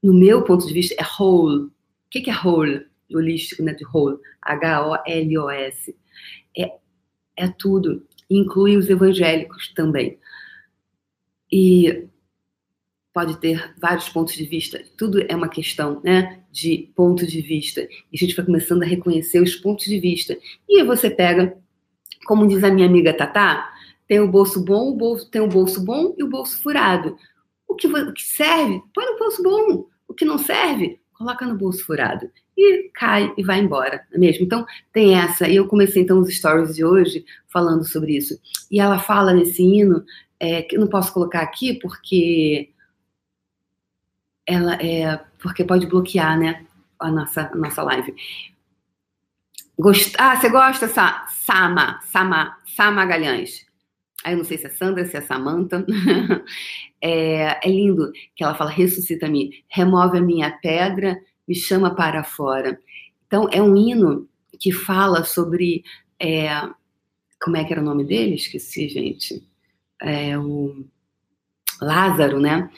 no 0.03 0.15
meu 0.15 0.43
ponto 0.43 0.67
de 0.67 0.73
vista, 0.73 0.95
é 0.99 1.05
whole. 1.05 1.65
O 1.65 1.73
que 2.11 2.31
é 2.31 2.35
whole? 2.43 2.87
Holístico, 3.13 3.63
né? 3.63 3.75
De 3.75 3.85
whole. 3.85 4.19
H-O-L-O-S. 4.41 5.95
É, 6.57 6.73
é 7.37 7.49
tudo. 7.49 8.03
Inclui 8.31 8.79
os 8.79 8.89
evangélicos 8.89 9.69
também. 9.75 10.19
E 11.53 12.09
pode 13.13 13.39
ter 13.39 13.75
vários 13.81 14.09
pontos 14.09 14.35
de 14.35 14.45
vista. 14.45 14.83
Tudo 14.97 15.21
é 15.29 15.35
uma 15.35 15.49
questão, 15.49 16.01
né, 16.05 16.41
de 16.51 16.91
ponto 16.95 17.27
de 17.27 17.41
vista. 17.41 17.83
E 17.83 18.15
a 18.15 18.17
gente 18.17 18.35
vai 18.35 18.45
começando 18.45 18.83
a 18.83 18.87
reconhecer 18.87 19.41
os 19.41 19.57
pontos 19.57 19.85
de 19.87 19.99
vista. 19.99 20.37
E 20.69 20.81
aí 20.81 20.87
você 20.87 21.11
pega, 21.11 21.57
como 22.27 22.47
diz 22.47 22.63
a 22.63 22.71
minha 22.71 22.87
amiga 22.87 23.13
Tatá, 23.13 23.73
tem 24.07 24.21
o 24.21 24.29
bolso 24.29 24.65
bom, 24.65 24.91
o 24.91 24.97
bolso, 24.97 25.31
tem 25.31 25.41
o 25.41 25.49
bolso 25.49 25.85
bom 25.85 26.15
e 26.17 26.25
o 26.25 26.29
bolso 26.29 26.61
furado. 26.63 27.17
O 27.69 27.75
que, 27.75 27.87
o 27.87 28.13
que 28.13 28.23
serve, 28.23 28.83
põe 28.93 29.07
no 29.07 29.19
bolso 29.19 29.43
bom. 29.43 29.87
O 30.09 30.15
que 30.15 30.25
não 30.25 30.39
serve, 30.39 31.01
coloca 31.13 31.47
no 31.47 31.57
bolso 31.57 31.85
furado. 31.85 32.29
E 32.57 32.91
cai 32.93 33.33
e 33.39 33.45
vai 33.45 33.61
embora, 33.61 34.05
não 34.11 34.17
é 34.17 34.19
mesmo? 34.19 34.45
Então, 34.45 34.67
tem 34.93 35.15
essa. 35.15 35.49
E 35.49 35.57
eu 35.57 35.69
comecei, 35.69 36.03
então, 36.03 36.19
os 36.19 36.37
stories 36.37 36.75
de 36.75 36.85
hoje 36.85 37.25
falando 37.47 37.85
sobre 37.85 38.17
isso. 38.17 38.39
E 38.71 38.81
ela 38.81 38.99
fala 38.99 39.33
nesse 39.33 39.63
hino, 39.63 40.05
é, 40.41 40.63
que 40.63 40.79
não 40.79 40.89
posso 40.89 41.13
colocar 41.13 41.43
aqui 41.43 41.75
porque 41.75 42.73
ela 44.47 44.75
é 44.75 45.17
porque 45.39 45.65
pode 45.65 45.87
bloquear, 45.87 46.39
né, 46.39 46.67
a 46.99 47.11
nossa 47.11 47.51
a 47.53 47.57
nossa 47.57 47.83
live. 47.83 48.15
Gost... 49.79 50.15
Ah, 50.19 50.37
você 50.37 50.49
gosta, 50.51 50.89
Sa... 50.89 51.27
Sama, 51.31 52.01
Sama, 52.03 52.59
Sama 52.67 52.93
Magalhães. 52.93 53.67
Aí 54.23 54.35
eu 54.35 54.39
não 54.39 54.45
sei 54.45 54.59
se 54.59 54.67
é 54.67 54.69
Sandra, 54.69 55.07
se 55.07 55.17
é 55.17 55.21
Samantha. 55.21 55.87
é, 57.01 57.67
é 57.67 57.71
lindo 57.71 58.13
que 58.35 58.45
ela 58.45 58.55
fala: 58.55 58.71
ressuscita-me, 58.71 59.65
remove 59.69 60.19
a 60.19 60.23
minha 60.23 60.51
pedra, 60.51 61.19
me 61.49 61.55
chama 61.55 61.95
para 61.95 62.23
fora. 62.23 62.79
Então, 63.27 63.49
é 63.51 63.63
um 63.63 63.77
hino 63.77 64.29
que 64.59 64.73
fala 64.73 65.25
sobre. 65.25 65.83
É, 66.21 66.51
como 67.43 67.57
é 67.57 67.65
que 67.65 67.73
era 67.73 67.81
o 67.81 67.85
nome 67.85 68.05
dele? 68.05 68.35
Esqueci, 68.35 68.89
gente. 68.89 69.43
É, 70.03 70.39
o 70.39 70.85
Lázaro, 71.81 72.41
né? 72.41 72.71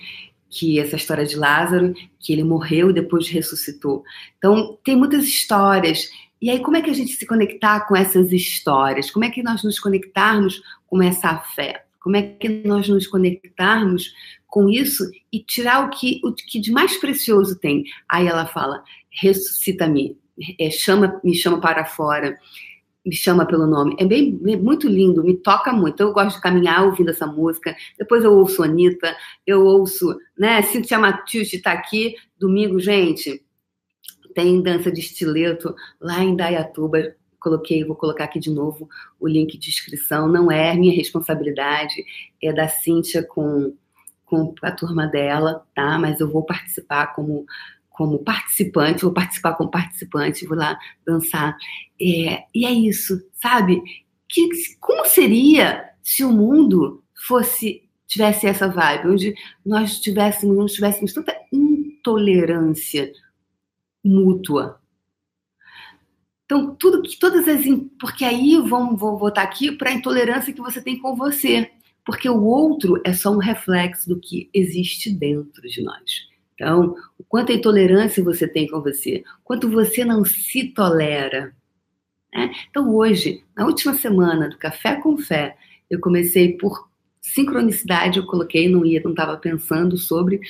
que 0.52 0.79
essa 0.79 0.97
história 0.97 1.25
de 1.25 1.35
Lázaro, 1.35 1.95
que 2.21 2.31
ele 2.31 2.45
morreu 2.45 2.91
e 2.91 2.93
depois 2.93 3.26
ressuscitou. 3.26 4.05
Então, 4.37 4.79
tem 4.85 4.95
muitas 4.95 5.25
histórias. 5.25 6.11
E 6.43 6.50
aí, 6.50 6.61
como 6.61 6.76
é 6.76 6.83
que 6.83 6.91
a 6.91 6.95
gente 6.95 7.12
se 7.12 7.26
conectar 7.26 7.81
com 7.88 7.97
essas 7.97 8.31
histórias? 8.33 9.11
Como 9.11 9.25
é 9.25 9.31
que 9.31 9.43
nós 9.43 9.64
nos 9.64 9.81
conectarmos 9.81 10.61
com 10.87 11.02
essa 11.02 11.38
fé? 11.38 11.87
Como 11.99 12.17
é 12.17 12.23
que 12.23 12.49
nós 12.67 12.87
nos 12.87 13.07
conectarmos 13.07 14.12
com 14.47 14.69
isso 14.69 15.09
e 15.33 15.41
tirar 15.43 15.87
o 15.87 15.91
que, 15.91 16.21
o 16.23 16.35
que 16.35 16.61
de 16.61 16.71
mais 16.71 16.99
precioso 16.99 17.59
tem? 17.59 17.85
Aí 18.07 18.26
ela 18.26 18.45
fala: 18.45 18.85
ressuscita-me, 19.11 20.19
é, 20.61 20.71
chama, 20.71 21.19
me 21.25 21.35
chama 21.35 21.61
para 21.61 21.87
fora 21.87 22.37
me 23.05 23.15
chama 23.15 23.45
pelo 23.45 23.67
nome. 23.67 23.97
É 23.99 24.05
bem, 24.05 24.33
muito 24.61 24.89
lindo, 24.89 25.25
me 25.25 25.37
toca 25.37 25.73
muito. 25.73 26.01
Eu 26.01 26.13
gosto 26.13 26.37
de 26.37 26.43
caminhar 26.43 26.85
ouvindo 26.85 27.11
essa 27.11 27.27
música. 27.27 27.77
Depois 27.99 28.23
eu 28.23 28.33
ouço 28.33 28.63
Anitta, 28.63 29.15
eu 29.47 29.65
ouço, 29.65 30.17
né? 30.39 30.63
Cintia 30.63 30.99
Matiuti 30.99 31.57
está 31.57 31.73
aqui. 31.73 32.15
Domingo, 32.39 32.79
gente, 32.79 33.45
tem 34.35 34.63
dança 34.63 34.91
de 34.91 35.01
estileto 35.01 35.75
lá 36.01 36.23
em 36.23 36.37
Dayatuba. 36.37 37.15
Coloquei, 37.41 37.85
vou 37.85 37.97
colocar 37.97 38.25
aqui 38.25 38.39
de 38.39 38.51
novo 38.51 38.89
o 39.19 39.27
link 39.27 39.59
de 39.59 39.69
inscrição. 39.69 40.29
Não 40.29 40.51
é 40.51 40.75
minha 40.77 40.95
responsabilidade, 40.95 42.05
é 42.41 42.53
da 42.53 42.69
Cíntia 42.69 43.25
com, 43.25 43.75
com 44.25 44.55
a 44.63 44.71
turma 44.71 45.09
dela, 45.09 45.67
tá? 45.75 45.99
Mas 45.99 46.21
eu 46.21 46.31
vou 46.31 46.45
participar 46.45 47.15
como 47.15 47.45
como 47.93 48.25
participante, 48.25 49.03
vou 49.03 49.13
participar 49.13 49.55
como 49.55 49.71
participante, 49.71 50.47
vou 50.47 50.57
lá 50.57 50.79
dançar. 51.07 51.57
É, 52.01 52.45
e 52.55 52.65
é 52.65 52.71
isso, 52.71 53.23
sabe? 53.41 53.83
Que, 54.29 54.49
como 54.81 55.05
seria 55.07 55.91
se 56.03 56.25
o 56.25 56.33
mundo 56.33 57.03
fosse 57.27 57.83
tivesse 58.07 58.47
essa 58.47 58.69
vibe, 58.69 59.09
onde 59.09 59.35
nós 59.65 59.99
tivéssemos, 59.99 60.73
tivéssemos 60.73 61.15
tanta 61.15 61.35
intolerância 61.51 63.11
mútua. 64.05 64.81
Então, 66.45 66.75
tudo 66.75 67.03
que 67.03 67.19
todas 67.19 67.49
as 67.49 67.65
porque 67.99 68.25
aí 68.25 68.59
vamos 68.59 69.01
vou 69.01 69.17
voltar 69.17 69.43
aqui 69.43 69.73
para 69.73 69.89
a 69.89 69.95
intolerância 69.95 70.53
que 70.53 70.61
você 70.61 70.83
tem 70.83 70.99
com 70.99 71.17
você, 71.17 71.71
porque 72.05 72.29
o 72.29 72.45
outro 72.45 73.01
é 73.05 73.15
só 73.15 73.31
um 73.31 73.39
reflexo 73.39 74.09
do 74.09 74.21
que 74.21 74.51
existe 74.53 75.11
dentro 75.11 75.63
de 75.63 75.83
nós. 75.83 76.32
Então, 76.55 76.95
o 77.19 77.25
quanto 77.25 77.53
intolerância 77.53 78.23
você 78.23 78.47
tem 78.47 78.69
com 78.69 78.81
você, 78.81 79.25
quanto 79.43 79.69
você 79.69 80.05
não 80.05 80.25
se 80.25 80.69
tolera. 80.69 81.55
Né? 82.33 82.53
Então, 82.71 82.95
hoje, 82.95 83.43
na 83.57 83.67
última 83.67 83.95
semana 83.95 84.49
do 84.49 84.59
Café 84.59 84.97
com 84.97 85.17
Fé, 85.17 85.57
eu 85.91 86.01
comecei 86.01 86.53
por 86.57 86.89
sincronicidade, 87.21 88.19
eu 88.19 88.27
coloquei, 88.27 88.69
não 88.69 88.85
ia, 88.85 89.01
não 89.03 89.13
estava 89.13 89.37
pensando 89.37 89.97
sobre, 89.97 90.41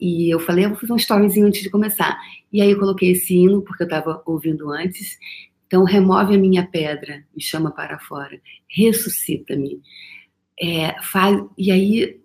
e 0.00 0.32
eu 0.32 0.38
falei, 0.38 0.64
eu 0.64 0.70
vou 0.70 0.78
fazer 0.78 0.92
um 0.92 0.96
storyzinho 0.96 1.46
antes 1.46 1.62
de 1.62 1.70
começar. 1.70 2.18
E 2.52 2.60
aí 2.60 2.70
eu 2.70 2.78
coloquei 2.78 3.12
esse 3.12 3.34
hino, 3.34 3.62
porque 3.62 3.82
eu 3.82 3.86
estava 3.86 4.22
ouvindo 4.26 4.70
antes. 4.70 5.18
Então, 5.66 5.84
remove 5.84 6.34
a 6.34 6.38
minha 6.38 6.66
pedra, 6.66 7.24
me 7.34 7.42
chama 7.42 7.70
para 7.70 7.98
fora, 7.98 8.40
ressuscita-me. 8.68 9.80
É, 10.60 11.00
faz, 11.02 11.42
e 11.56 11.70
aí 11.70 12.20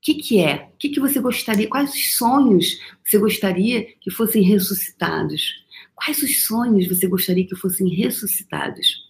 que, 0.00 0.14
que 0.14 0.40
é? 0.40 0.70
O 0.74 0.76
que, 0.78 0.88
que 0.90 1.00
você 1.00 1.20
gostaria? 1.20 1.68
Quais 1.68 1.92
os 1.92 2.16
sonhos 2.16 2.80
você 3.04 3.18
gostaria 3.18 3.84
que 4.00 4.10
fossem 4.10 4.42
ressuscitados? 4.42 5.66
Quais 5.94 6.22
os 6.22 6.44
sonhos 6.44 6.86
você 6.86 7.06
gostaria 7.06 7.46
que 7.46 7.56
fossem 7.56 7.88
ressuscitados? 7.88 9.08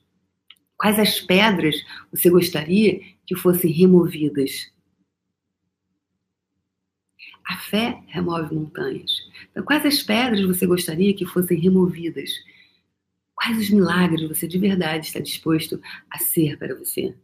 Quais 0.76 0.98
as 0.98 1.20
pedras 1.20 1.76
você 2.10 2.30
gostaria 2.30 3.00
que 3.26 3.34
fossem 3.34 3.70
removidas? 3.70 4.72
A 7.46 7.56
fé 7.56 8.02
remove 8.08 8.54
montanhas. 8.54 9.10
Então, 9.50 9.64
quais 9.64 9.84
as 9.84 10.02
pedras 10.02 10.46
você 10.46 10.66
gostaria 10.66 11.14
que 11.14 11.26
fossem 11.26 11.58
removidas? 11.58 12.30
Quais 13.34 13.58
os 13.58 13.70
milagres 13.70 14.28
você 14.28 14.46
de 14.46 14.58
verdade 14.58 15.06
está 15.06 15.20
disposto 15.20 15.80
a 16.10 16.18
ser 16.18 16.58
para 16.58 16.74
você? 16.74 17.14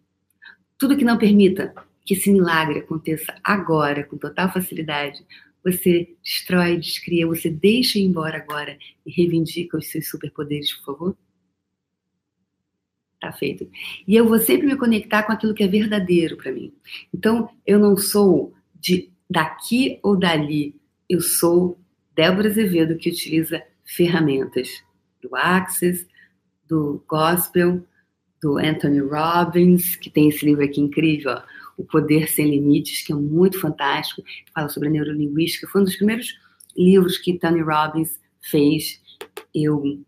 Tudo 0.78 0.97
que 0.97 1.04
não 1.04 1.18
permita 1.18 1.75
que 2.04 2.14
esse 2.14 2.30
milagre 2.30 2.80
aconteça 2.80 3.34
agora, 3.42 4.04
com 4.04 4.16
total 4.16 4.52
facilidade, 4.52 5.25
você 5.64 6.14
destrói, 6.23 6.76
descria, 6.76 7.26
você 7.26 7.49
deixa 7.49 7.99
ir 7.99 8.02
embora 8.02 8.37
agora 8.37 8.78
e 9.06 9.11
reivindica 9.11 9.78
os 9.78 9.90
seus 9.90 10.08
superpoderes, 10.08 10.73
por 10.75 10.84
favor? 10.84 11.16
Tá 13.18 13.32
feito. 13.32 13.70
E 14.06 14.14
eu 14.14 14.28
vou 14.28 14.38
sempre 14.38 14.66
me 14.66 14.76
conectar 14.76 15.23
com 15.23 15.32
aquilo 15.32 15.54
que 15.54 15.64
é 15.64 15.68
verdadeiro 15.68 16.37
para 16.37 16.52
mim. 16.52 16.75
Então, 17.12 17.49
eu 17.66 17.78
não 17.78 17.96
sou 17.96 18.52
de 18.78 19.11
daqui 19.30 19.99
ou 20.02 20.14
dali. 20.14 20.78
Eu 21.08 21.23
sou 21.23 21.78
Débora 22.14 22.49
Azevedo, 22.49 22.99
que 22.99 23.08
utiliza 23.08 23.62
ferramentas 23.82 24.68
do 25.23 25.34
Access, 25.34 26.06
do 26.68 27.02
Gospel, 27.08 27.82
do 28.42 28.58
Anthony 28.58 29.00
Robbins, 29.00 29.96
que 29.96 30.11
tem 30.11 30.28
esse 30.28 30.44
livro 30.44 30.62
aqui 30.62 30.78
incrível, 30.78 31.30
ó, 31.30 31.42
o 31.76 31.85
Poder 31.85 32.28
Sem 32.28 32.50
Limites, 32.50 33.02
que 33.02 33.12
é 33.12 33.16
muito 33.16 33.61
fantástico, 33.61 34.23
fala 34.54 34.69
sobre 34.69 34.88
a 34.88 34.93
neurolinguística. 34.93 35.69
Foi 35.69 35.81
um 35.81 35.85
dos 35.85 35.97
primeiros 35.97 36.38
livros 36.76 37.19
que 37.19 37.38
Tony 37.38 37.61
Robbins 37.61 38.21
fez. 38.40 39.00
Eu 39.54 40.02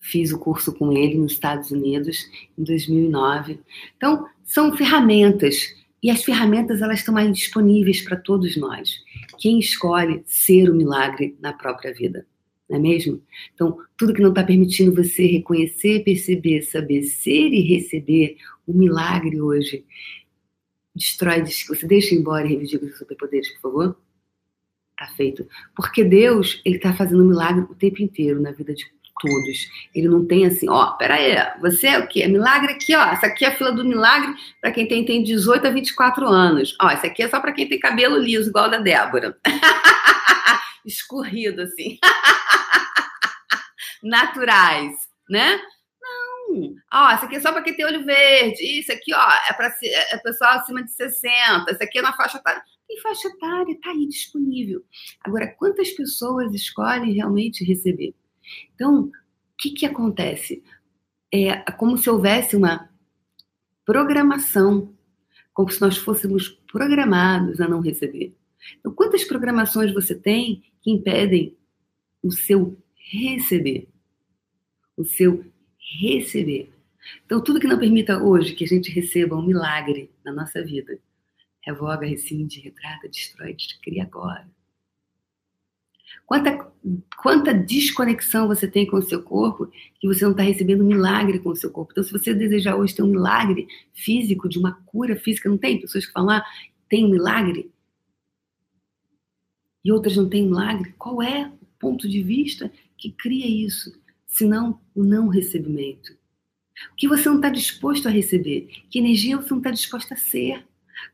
fiz 0.00 0.32
o 0.32 0.38
curso 0.38 0.72
com 0.72 0.92
ele 0.92 1.18
nos 1.18 1.32
Estados 1.32 1.70
Unidos 1.70 2.18
em 2.58 2.64
2009. 2.64 3.60
Então, 3.96 4.26
são 4.44 4.76
ferramentas 4.76 5.74
e 6.02 6.10
as 6.10 6.24
ferramentas 6.24 6.80
elas 6.80 7.00
estão 7.00 7.16
aí 7.16 7.30
disponíveis 7.30 8.00
para 8.02 8.16
todos 8.16 8.56
nós. 8.56 8.96
Quem 9.38 9.58
escolhe 9.58 10.22
ser 10.26 10.70
o 10.70 10.74
milagre 10.74 11.36
na 11.40 11.52
própria 11.52 11.92
vida, 11.92 12.26
não 12.70 12.76
é 12.76 12.80
mesmo? 12.80 13.20
Então, 13.52 13.78
tudo 13.96 14.14
que 14.14 14.22
não 14.22 14.28
está 14.28 14.44
permitindo 14.44 14.94
você 14.94 15.26
reconhecer, 15.26 16.04
perceber, 16.04 16.62
saber 16.62 17.02
ser 17.02 17.48
e 17.48 17.60
receber 17.62 18.36
o 18.64 18.72
milagre 18.72 19.40
hoje. 19.40 19.84
Destrói, 20.94 21.42
você 21.42 21.86
deixa 21.86 22.14
embora 22.14 22.46
e 22.46 22.50
reivindica 22.50 22.86
os 22.86 22.96
superpoderes, 22.96 23.50
por 23.54 23.60
favor? 23.60 23.98
Tá 24.96 25.08
feito. 25.16 25.48
Porque 25.74 26.04
Deus, 26.04 26.62
ele 26.64 26.76
está 26.76 26.92
fazendo 26.92 27.24
um 27.24 27.28
milagre 27.28 27.62
o 27.62 27.74
tempo 27.74 28.00
inteiro 28.02 28.40
na 28.40 28.52
vida 28.52 28.72
de 28.72 28.84
todos. 29.20 29.68
Ele 29.94 30.08
não 30.08 30.24
tem 30.24 30.46
assim, 30.46 30.68
ó, 30.68 30.92
peraí, 30.92 31.34
você 31.60 31.88
é 31.88 31.98
o 31.98 32.06
quê? 32.06 32.26
Milagre 32.28 32.72
aqui, 32.72 32.94
ó. 32.94 33.04
Essa 33.06 33.26
aqui 33.26 33.44
é 33.44 33.48
a 33.48 33.56
fila 33.56 33.72
do 33.72 33.84
milagre 33.84 34.32
para 34.60 34.70
quem 34.70 34.86
tem, 34.86 35.04
tem 35.04 35.24
18 35.24 35.66
a 35.66 35.70
24 35.70 36.26
anos. 36.26 36.76
Ó, 36.80 36.88
essa 36.88 37.08
aqui 37.08 37.22
é 37.22 37.28
só 37.28 37.40
para 37.40 37.52
quem 37.52 37.68
tem 37.68 37.80
cabelo 37.80 38.16
liso, 38.16 38.48
igual 38.48 38.70
da 38.70 38.78
Débora. 38.78 39.36
Escorrido, 40.84 41.62
assim. 41.62 41.98
Naturais, 44.02 44.92
né? 45.28 45.60
Não. 46.00 46.74
Ó, 46.92 47.10
essa 47.10 47.26
aqui 47.26 47.36
é 47.36 47.40
só 47.40 47.52
para 47.52 47.62
quem 47.62 47.74
tem 47.74 47.84
olho 47.84 48.04
verde. 48.04 48.62
Isso 48.62 48.92
aqui, 48.92 49.14
ó, 49.14 49.30
é 49.48 49.52
para 49.52 49.74
é 49.82 50.16
pessoal 50.18 50.58
acima 50.58 50.82
de 50.82 50.92
60. 50.92 51.70
Essa 51.70 51.84
aqui 51.84 51.98
é 51.98 52.02
na 52.02 52.12
faixa 52.12 52.38
etária. 52.38 52.62
Tem 52.88 53.00
faixa 53.00 53.28
etária, 53.28 53.78
tá 53.80 53.90
aí 53.90 54.06
disponível. 54.08 54.84
Agora, 55.22 55.46
quantas 55.46 55.90
pessoas 55.90 56.52
escolhem 56.52 57.12
realmente 57.12 57.64
receber? 57.64 58.14
Então, 58.74 59.04
o 59.04 59.12
que, 59.56 59.70
que 59.70 59.86
acontece? 59.86 60.64
É 61.32 61.58
como 61.72 61.96
se 61.96 62.10
houvesse 62.10 62.56
uma 62.56 62.90
programação, 63.84 64.92
como 65.52 65.70
se 65.70 65.80
nós 65.80 65.96
fôssemos 65.96 66.48
programados 66.48 67.60
a 67.60 67.68
não 67.68 67.80
receber. 67.80 68.34
Então, 68.78 68.92
quantas 68.92 69.24
programações 69.24 69.92
você 69.92 70.14
tem 70.14 70.62
que 70.82 70.90
impedem 70.90 71.56
o 72.22 72.30
seu 72.30 72.78
receber? 72.94 73.88
O 74.96 75.04
seu 75.04 75.44
receber. 76.00 76.72
Então, 77.24 77.42
tudo 77.42 77.60
que 77.60 77.66
não 77.66 77.78
permita 77.78 78.22
hoje 78.22 78.54
que 78.54 78.64
a 78.64 78.68
gente 78.68 78.90
receba 78.90 79.36
um 79.36 79.46
milagre 79.46 80.10
na 80.24 80.32
nossa 80.32 80.62
vida, 80.62 80.98
revoga, 81.62 82.06
rescinde, 82.06 82.60
retrata, 82.60 83.08
destrói, 83.08 83.56
cria 83.82 84.04
agora. 84.04 84.48
Quanta, 86.26 86.72
quanta 87.20 87.54
desconexão 87.54 88.48
você 88.48 88.68
tem 88.68 88.86
com 88.86 88.96
o 88.96 89.02
seu 89.02 89.22
corpo 89.22 89.70
que 90.00 90.06
você 90.06 90.24
não 90.24 90.32
está 90.32 90.42
recebendo 90.42 90.84
um 90.84 90.88
milagre 90.88 91.38
com 91.38 91.50
o 91.50 91.56
seu 91.56 91.70
corpo. 91.70 91.92
Então, 91.92 92.04
se 92.04 92.12
você 92.12 92.34
desejar 92.34 92.76
hoje 92.76 92.94
ter 92.94 93.02
um 93.02 93.08
milagre 93.08 93.66
físico, 93.92 94.48
de 94.48 94.58
uma 94.58 94.80
cura 94.86 95.16
física, 95.16 95.48
não 95.48 95.58
tem 95.58 95.80
pessoas 95.80 96.06
que 96.06 96.12
falam, 96.12 96.30
ah, 96.30 96.44
tem 96.88 97.04
um 97.04 97.10
milagre? 97.10 97.70
E 99.84 99.92
outras 99.92 100.16
não 100.16 100.28
têm 100.28 100.44
milagre? 100.44 100.94
Qual 100.98 101.22
é 101.22 101.46
o 101.46 101.66
ponto 101.78 102.08
de 102.08 102.22
vista 102.22 102.70
que 102.96 103.10
cria 103.10 103.46
isso? 103.46 103.92
Senão 104.26 104.80
o 104.94 105.02
não 105.02 105.28
recebimento. 105.28 106.12
O 106.92 106.94
que 106.96 107.08
você 107.08 107.28
não 107.28 107.36
está 107.36 107.48
disposto 107.48 108.06
a 108.06 108.10
receber? 108.10 108.68
Que 108.90 108.98
energia 108.98 109.36
você 109.36 109.50
não 109.50 109.58
está 109.58 109.70
disposto 109.70 110.12
a 110.12 110.16
ser? 110.16 110.64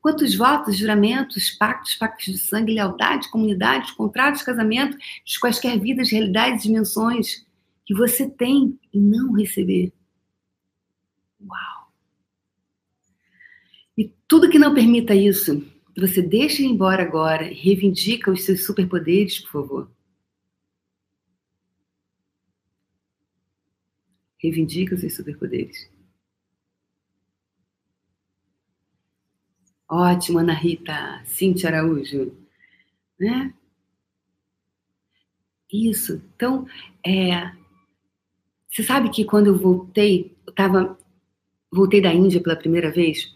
Quantos 0.00 0.34
votos, 0.34 0.76
juramentos, 0.76 1.50
pactos, 1.50 1.94
pactos 1.94 2.26
de 2.26 2.38
sangue, 2.38 2.74
lealdade, 2.74 3.30
comunidade, 3.30 3.94
contratos, 3.94 4.42
casamento, 4.42 4.96
de 5.24 5.40
quaisquer 5.40 5.78
vidas, 5.78 6.10
realidades, 6.10 6.64
dimensões 6.64 7.46
que 7.84 7.94
você 7.94 8.28
tem 8.28 8.78
e 8.92 8.98
não 8.98 9.32
receber. 9.32 9.92
Uau! 11.40 11.92
E 13.96 14.12
tudo 14.26 14.50
que 14.50 14.58
não 14.58 14.74
permita 14.74 15.14
isso, 15.14 15.64
você 16.00 16.20
deixa 16.20 16.62
ir 16.62 16.66
embora 16.66 17.02
agora 17.02 17.50
e 17.50 17.54
reivindica 17.54 18.30
os 18.30 18.44
seus 18.44 18.64
superpoderes, 18.64 19.40
por 19.40 19.50
favor. 19.52 19.90
Reivindica 24.38 24.94
os 24.94 25.00
seus 25.00 25.14
superpoderes. 25.14 25.90
Ótimo, 29.88 30.38
Ana 30.38 30.52
Rita, 30.52 31.22
Cintia 31.24 31.70
Araújo, 31.70 32.36
né? 33.18 33.54
Isso. 35.72 36.22
Então, 36.34 36.66
é, 37.04 37.52
você 38.68 38.82
sabe 38.82 39.10
que 39.10 39.24
quando 39.24 39.48
eu 39.48 39.58
voltei, 39.58 40.36
eu 40.46 40.52
tava, 40.52 40.98
voltei 41.70 42.00
da 42.00 42.12
Índia 42.12 42.42
pela 42.42 42.56
primeira 42.56 42.90
vez, 42.90 43.35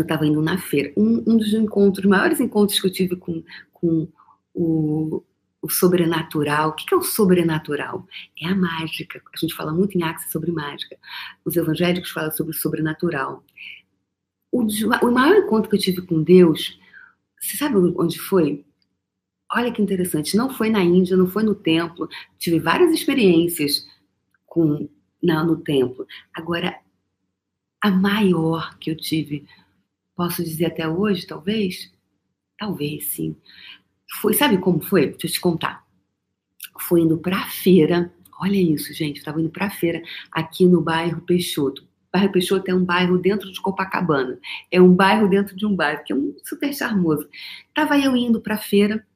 eu 0.00 0.04
estava 0.04 0.26
indo 0.26 0.40
na 0.42 0.58
feira. 0.58 0.92
Um, 0.96 1.22
um, 1.26 1.36
dos 1.36 1.52
encontros, 1.52 2.06
maiores 2.06 2.40
encontros 2.40 2.80
que 2.80 2.86
eu 2.86 2.92
tive 2.92 3.16
com, 3.16 3.42
com 3.72 4.08
o, 4.54 5.22
o 5.62 5.68
sobrenatural. 5.70 6.70
O 6.70 6.72
que 6.74 6.92
é 6.92 6.96
o 6.96 7.02
sobrenatural? 7.02 8.06
É 8.40 8.46
a 8.46 8.54
mágica. 8.54 9.22
A 9.32 9.36
gente 9.36 9.54
fala 9.54 9.72
muito 9.72 9.96
em 9.96 10.02
Axis 10.02 10.32
sobre 10.32 10.50
mágica. 10.50 10.96
Os 11.44 11.56
evangélicos 11.56 12.10
falam 12.10 12.30
sobre 12.30 12.52
o 12.52 12.58
sobrenatural 12.58 13.44
o, 14.52 14.62
o 14.62 15.12
maior 15.12 15.36
encontro 15.36 15.70
que 15.70 15.76
eu 15.76 15.80
tive 15.80 16.02
com 16.02 16.22
Deus, 16.22 16.78
você 17.40 17.56
sabe 17.56 17.76
onde 17.76 18.18
foi? 18.18 18.64
Olha 19.52 19.72
que 19.72 19.82
interessante, 19.82 20.36
não 20.36 20.50
foi 20.50 20.70
na 20.70 20.82
Índia, 20.82 21.16
não 21.16 21.26
foi 21.26 21.42
no 21.42 21.54
templo. 21.54 22.08
Tive 22.38 22.58
várias 22.58 22.92
experiências 22.92 23.86
com 24.46 24.88
não, 25.22 25.46
no 25.46 25.56
templo. 25.56 26.06
Agora, 26.34 26.78
a 27.80 27.90
maior 27.90 28.78
que 28.78 28.90
eu 28.90 28.96
tive, 28.96 29.46
posso 30.20 30.44
dizer 30.44 30.66
até 30.66 30.86
hoje, 30.86 31.26
talvez? 31.26 31.90
Talvez, 32.58 33.06
sim. 33.06 33.34
Foi, 34.20 34.34
sabe 34.34 34.58
como 34.58 34.78
foi? 34.78 35.06
Deixa 35.12 35.28
eu 35.28 35.30
te 35.30 35.40
contar. 35.40 35.82
Foi 36.78 37.00
indo 37.00 37.16
para 37.16 37.38
a 37.38 37.46
feira. 37.46 38.12
Olha 38.38 38.56
isso, 38.56 38.92
gente. 38.92 39.16
Estava 39.16 39.40
indo 39.40 39.48
para 39.48 39.68
a 39.68 39.70
feira 39.70 40.02
aqui 40.30 40.66
no 40.66 40.82
bairro 40.82 41.22
Peixoto. 41.22 41.88
Bairro 42.12 42.30
Peixoto 42.32 42.70
é 42.70 42.74
um 42.74 42.84
bairro 42.84 43.16
dentro 43.16 43.50
de 43.50 43.58
Copacabana. 43.62 44.38
É 44.70 44.78
um 44.78 44.94
bairro 44.94 45.26
dentro 45.26 45.56
de 45.56 45.64
um 45.64 45.74
bairro, 45.74 46.04
que 46.04 46.12
é 46.12 46.16
um 46.16 46.36
super 46.44 46.70
charmoso. 46.74 47.26
Tava 47.74 47.98
eu 47.98 48.14
indo 48.14 48.42
para 48.42 48.56
a 48.56 48.58
feira, 48.58 49.06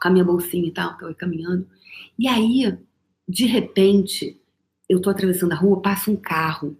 com 0.00 0.08
a 0.08 0.10
minha 0.10 0.24
bolsinha 0.24 0.66
e 0.66 0.72
tal, 0.72 1.00
eu 1.00 1.14
caminhando. 1.14 1.68
E 2.18 2.26
aí, 2.26 2.76
de 3.28 3.46
repente, 3.46 4.36
eu 4.88 5.00
tô 5.00 5.10
atravessando 5.10 5.52
a 5.52 5.56
rua, 5.56 5.80
passa 5.80 6.10
um 6.10 6.16
carro 6.16 6.76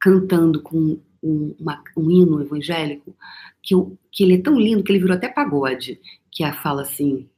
cantando 0.00 0.62
com 0.62 0.98
um, 1.22 1.54
uma, 1.58 1.82
um 1.96 2.10
hino 2.10 2.40
evangélico, 2.40 3.14
que, 3.62 3.74
que 4.10 4.24
ele 4.24 4.34
é 4.34 4.42
tão 4.42 4.58
lindo 4.58 4.82
que 4.82 4.90
ele 4.90 4.98
virou 4.98 5.16
até 5.16 5.28
pagode, 5.28 6.00
que 6.30 6.42
a 6.42 6.52
fala 6.52 6.82
assim, 6.82 7.28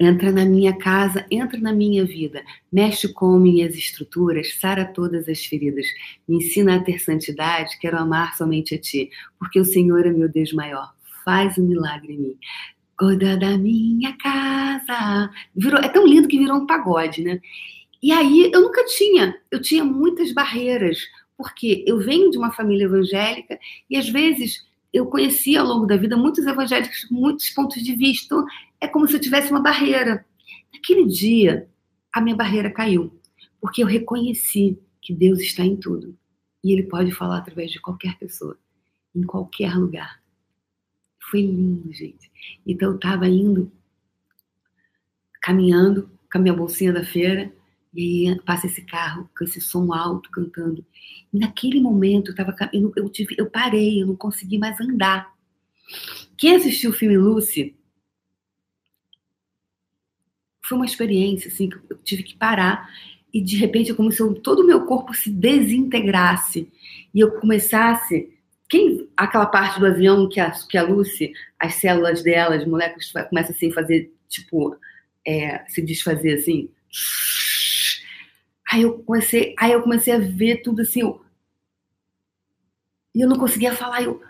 entra 0.00 0.32
na 0.32 0.44
minha 0.44 0.76
casa, 0.76 1.24
entra 1.30 1.58
na 1.58 1.72
minha 1.72 2.04
vida, 2.04 2.42
mexe 2.72 3.12
com 3.12 3.38
minhas 3.38 3.74
estruturas, 3.74 4.54
sara 4.58 4.84
todas 4.84 5.28
as 5.28 5.44
feridas, 5.44 5.86
me 6.26 6.38
ensina 6.38 6.76
a 6.76 6.82
ter 6.82 6.98
santidade, 6.98 7.78
quero 7.78 7.98
amar 7.98 8.36
somente 8.36 8.74
a 8.74 8.78
ti, 8.78 9.10
porque 9.38 9.60
o 9.60 9.64
Senhor 9.64 10.06
é 10.06 10.10
meu 10.10 10.28
Deus 10.28 10.52
maior, 10.52 10.92
faz 11.24 11.56
um 11.56 11.66
milagre 11.66 12.14
em 12.14 12.18
mim. 12.18 12.38
Cuida 12.98 13.34
da 13.36 13.56
minha 13.56 14.14
casa. 14.18 15.30
Virou, 15.56 15.80
é 15.80 15.88
tão 15.88 16.06
lindo 16.06 16.28
que 16.28 16.38
virou 16.38 16.58
um 16.58 16.66
pagode, 16.66 17.22
né? 17.22 17.40
E 18.02 18.12
aí 18.12 18.50
eu 18.52 18.60
nunca 18.60 18.84
tinha, 18.84 19.38
eu 19.50 19.60
tinha 19.60 19.84
muitas 19.84 20.32
barreiras, 20.32 20.98
porque 21.40 21.82
eu 21.86 21.98
venho 21.98 22.30
de 22.30 22.36
uma 22.36 22.52
família 22.52 22.84
evangélica 22.84 23.58
e 23.88 23.96
às 23.96 24.06
vezes 24.06 24.62
eu 24.92 25.06
conheci 25.06 25.56
ao 25.56 25.66
longo 25.66 25.86
da 25.86 25.96
vida 25.96 26.14
muitos 26.14 26.46
evangélicos 26.46 27.04
com 27.04 27.14
muitos 27.14 27.48
pontos 27.48 27.82
de 27.82 27.94
vista. 27.94 28.26
Então, 28.26 28.46
é 28.78 28.86
como 28.86 29.08
se 29.08 29.14
eu 29.14 29.20
tivesse 29.20 29.50
uma 29.50 29.62
barreira. 29.62 30.26
Naquele 30.70 31.06
dia, 31.06 31.66
a 32.12 32.20
minha 32.20 32.36
barreira 32.36 32.70
caiu, 32.70 33.18
porque 33.58 33.82
eu 33.82 33.86
reconheci 33.86 34.78
que 35.00 35.14
Deus 35.14 35.40
está 35.40 35.64
em 35.64 35.76
tudo 35.76 36.14
e 36.62 36.74
Ele 36.74 36.82
pode 36.82 37.10
falar 37.10 37.38
através 37.38 37.70
de 37.70 37.80
qualquer 37.80 38.18
pessoa, 38.18 38.58
em 39.14 39.22
qualquer 39.22 39.74
lugar. 39.74 40.20
Foi 41.30 41.40
lindo, 41.40 41.90
gente. 41.90 42.30
Então 42.66 42.90
eu 42.90 42.96
estava 42.96 43.26
indo, 43.26 43.72
caminhando 45.40 46.10
com 46.30 46.36
a 46.36 46.40
minha 46.42 46.54
bolsinha 46.54 46.92
da 46.92 47.02
feira, 47.02 47.50
e 47.92 48.28
aí 48.28 48.40
passa 48.42 48.66
esse 48.66 48.82
carro 48.82 49.28
com 49.36 49.44
esse 49.44 49.60
som 49.60 49.92
alto 49.92 50.30
cantando. 50.30 50.84
E 51.32 51.38
naquele 51.38 51.80
momento 51.80 52.30
eu, 52.30 52.34
tava, 52.34 52.56
eu, 52.72 52.92
eu, 52.96 53.08
tive, 53.08 53.34
eu 53.38 53.50
parei, 53.50 54.02
eu 54.02 54.06
não 54.06 54.16
consegui 54.16 54.58
mais 54.58 54.80
andar. 54.80 55.32
Quem 56.36 56.54
assistiu 56.54 56.90
o 56.90 56.94
filme 56.94 57.16
Lucy 57.16 57.74
foi 60.64 60.78
uma 60.78 60.86
experiência 60.86 61.48
assim 61.48 61.68
que 61.68 61.76
eu 61.90 61.98
tive 61.98 62.22
que 62.22 62.36
parar 62.36 62.88
e 63.32 63.40
de 63.40 63.56
repente 63.56 63.90
é 63.90 63.94
como 63.94 64.10
se 64.12 64.18
todo 64.40 64.60
o 64.60 64.66
meu 64.66 64.84
corpo 64.84 65.12
se 65.12 65.30
desintegrasse 65.30 66.70
e 67.12 67.20
eu 67.20 67.32
começasse 67.40 68.32
quem 68.68 69.08
aquela 69.16 69.46
parte 69.46 69.80
do 69.80 69.86
avião 69.86 70.28
que 70.28 70.38
a, 70.38 70.52
que 70.52 70.78
a 70.78 70.84
Lucy, 70.84 71.32
as 71.58 71.74
células 71.74 72.22
dela, 72.22 72.54
as 72.54 72.64
moléculas 72.64 73.10
começam 73.28 73.50
assim 73.50 73.70
a 73.70 73.74
fazer 73.74 74.14
tipo 74.28 74.76
é, 75.26 75.64
se 75.68 75.82
desfazer 75.82 76.34
assim 76.34 76.70
Aí 78.70 78.82
eu 78.82 78.98
comecei, 79.02 79.54
aí 79.58 79.72
eu 79.72 79.82
comecei 79.82 80.14
a 80.14 80.18
ver 80.18 80.62
tudo 80.62 80.82
assim, 80.82 81.00
eu, 81.00 81.20
e 83.12 83.20
eu 83.20 83.28
não 83.28 83.36
conseguia 83.36 83.74
falar, 83.74 84.02
eu, 84.02 84.22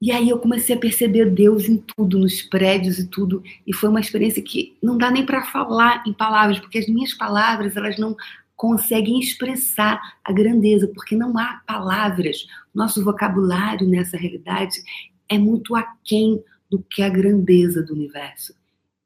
e 0.00 0.12
aí 0.12 0.28
eu 0.28 0.38
comecei 0.38 0.76
a 0.76 0.78
perceber 0.78 1.30
Deus 1.30 1.68
em 1.68 1.78
tudo, 1.78 2.18
nos 2.18 2.42
prédios 2.42 2.98
e 2.98 3.06
tudo, 3.08 3.42
e 3.66 3.74
foi 3.74 3.88
uma 3.88 4.00
experiência 4.00 4.42
que 4.42 4.76
não 4.82 4.98
dá 4.98 5.10
nem 5.10 5.24
para 5.24 5.44
falar 5.46 6.02
em 6.06 6.12
palavras, 6.12 6.58
porque 6.58 6.78
as 6.78 6.86
minhas 6.86 7.14
palavras, 7.14 7.76
elas 7.76 7.98
não 7.98 8.14
conseguem 8.56 9.18
expressar 9.18 9.98
a 10.22 10.32
grandeza, 10.32 10.86
porque 10.88 11.16
não 11.16 11.38
há 11.38 11.62
palavras. 11.66 12.46
Nosso 12.74 13.02
vocabulário 13.02 13.88
nessa 13.88 14.18
realidade 14.18 14.82
é 15.26 15.38
muito 15.38 15.74
aquém 15.74 16.44
do 16.68 16.78
que 16.82 17.02
a 17.02 17.08
grandeza 17.08 17.82
do 17.82 17.94
universo. 17.94 18.54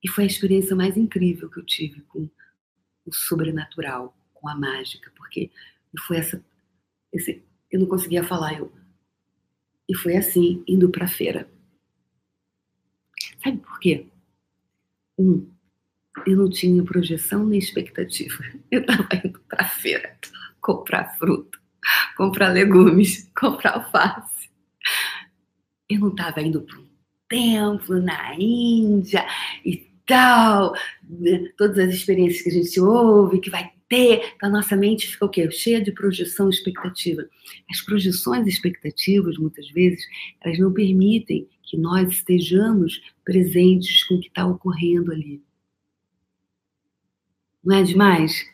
E 0.02 0.08
foi 0.08 0.24
a 0.24 0.26
experiência 0.26 0.74
mais 0.74 0.96
incrível 0.96 1.48
que 1.48 1.60
eu 1.60 1.64
tive 1.64 2.00
com 2.02 2.28
o 3.06 3.12
sobrenatural, 3.12 4.12
com 4.44 4.50
a 4.50 4.54
mágica, 4.54 5.10
porque 5.16 5.50
foi 6.06 6.18
essa, 6.18 6.44
esse, 7.10 7.42
eu 7.70 7.80
não 7.80 7.86
conseguia 7.86 8.22
falar, 8.22 8.58
eu, 8.58 8.70
e 9.88 9.96
foi 9.96 10.16
assim, 10.16 10.62
indo 10.68 10.90
para 10.90 11.06
a 11.06 11.08
feira. 11.08 11.48
Sabe 13.42 13.56
por 13.58 13.80
quê? 13.80 14.06
Um, 15.18 15.50
eu 16.26 16.36
não 16.36 16.50
tinha 16.50 16.84
projeção 16.84 17.46
nem 17.46 17.58
expectativa. 17.58 18.42
Eu 18.70 18.80
estava 18.80 19.08
indo 19.24 19.40
para 19.40 19.64
a 19.64 19.68
feira 19.68 20.16
comprar 20.60 21.16
fruta, 21.18 21.58
comprar 22.16 22.48
legumes, 22.48 23.30
comprar 23.36 23.74
alface. 23.74 24.50
Eu 25.88 26.00
não 26.00 26.08
estava 26.08 26.40
indo 26.40 26.62
para 26.62 26.78
um 26.78 26.88
templo 27.28 28.00
na 28.00 28.34
Índia 28.34 29.26
e 29.64 29.76
tal, 30.06 30.74
né? 31.02 31.52
todas 31.56 31.78
as 31.78 31.94
experiências 31.94 32.42
que 32.42 32.48
a 32.48 32.52
gente 32.52 32.80
ouve, 32.80 33.40
que 33.40 33.50
vai 33.50 33.73
ter, 33.94 34.34
a 34.42 34.48
nossa 34.48 34.76
mente 34.76 35.06
fica 35.06 35.24
o 35.24 35.28
quê? 35.28 35.48
Cheia 35.52 35.80
de 35.80 35.92
projeção 35.92 36.50
expectativa. 36.50 37.24
As 37.70 37.80
projeções 37.80 38.44
expectativas, 38.48 39.38
muitas 39.38 39.70
vezes, 39.70 40.04
elas 40.40 40.58
não 40.58 40.72
permitem 40.72 41.48
que 41.62 41.76
nós 41.76 42.08
estejamos 42.10 43.00
presentes 43.24 44.02
com 44.04 44.16
o 44.16 44.20
que 44.20 44.26
está 44.26 44.44
ocorrendo 44.44 45.12
ali. 45.12 45.40
Não 47.64 47.76
é 47.76 47.82
demais? 47.84 48.44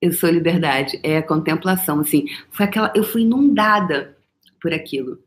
Eu 0.00 0.12
sou 0.12 0.30
liberdade, 0.30 1.00
é 1.02 1.16
a 1.16 1.26
contemplação, 1.26 1.98
assim, 1.98 2.26
foi 2.52 2.66
aquela, 2.66 2.92
eu 2.94 3.02
fui 3.02 3.22
inundada 3.22 4.16
por 4.62 4.72
aquilo. 4.72 5.20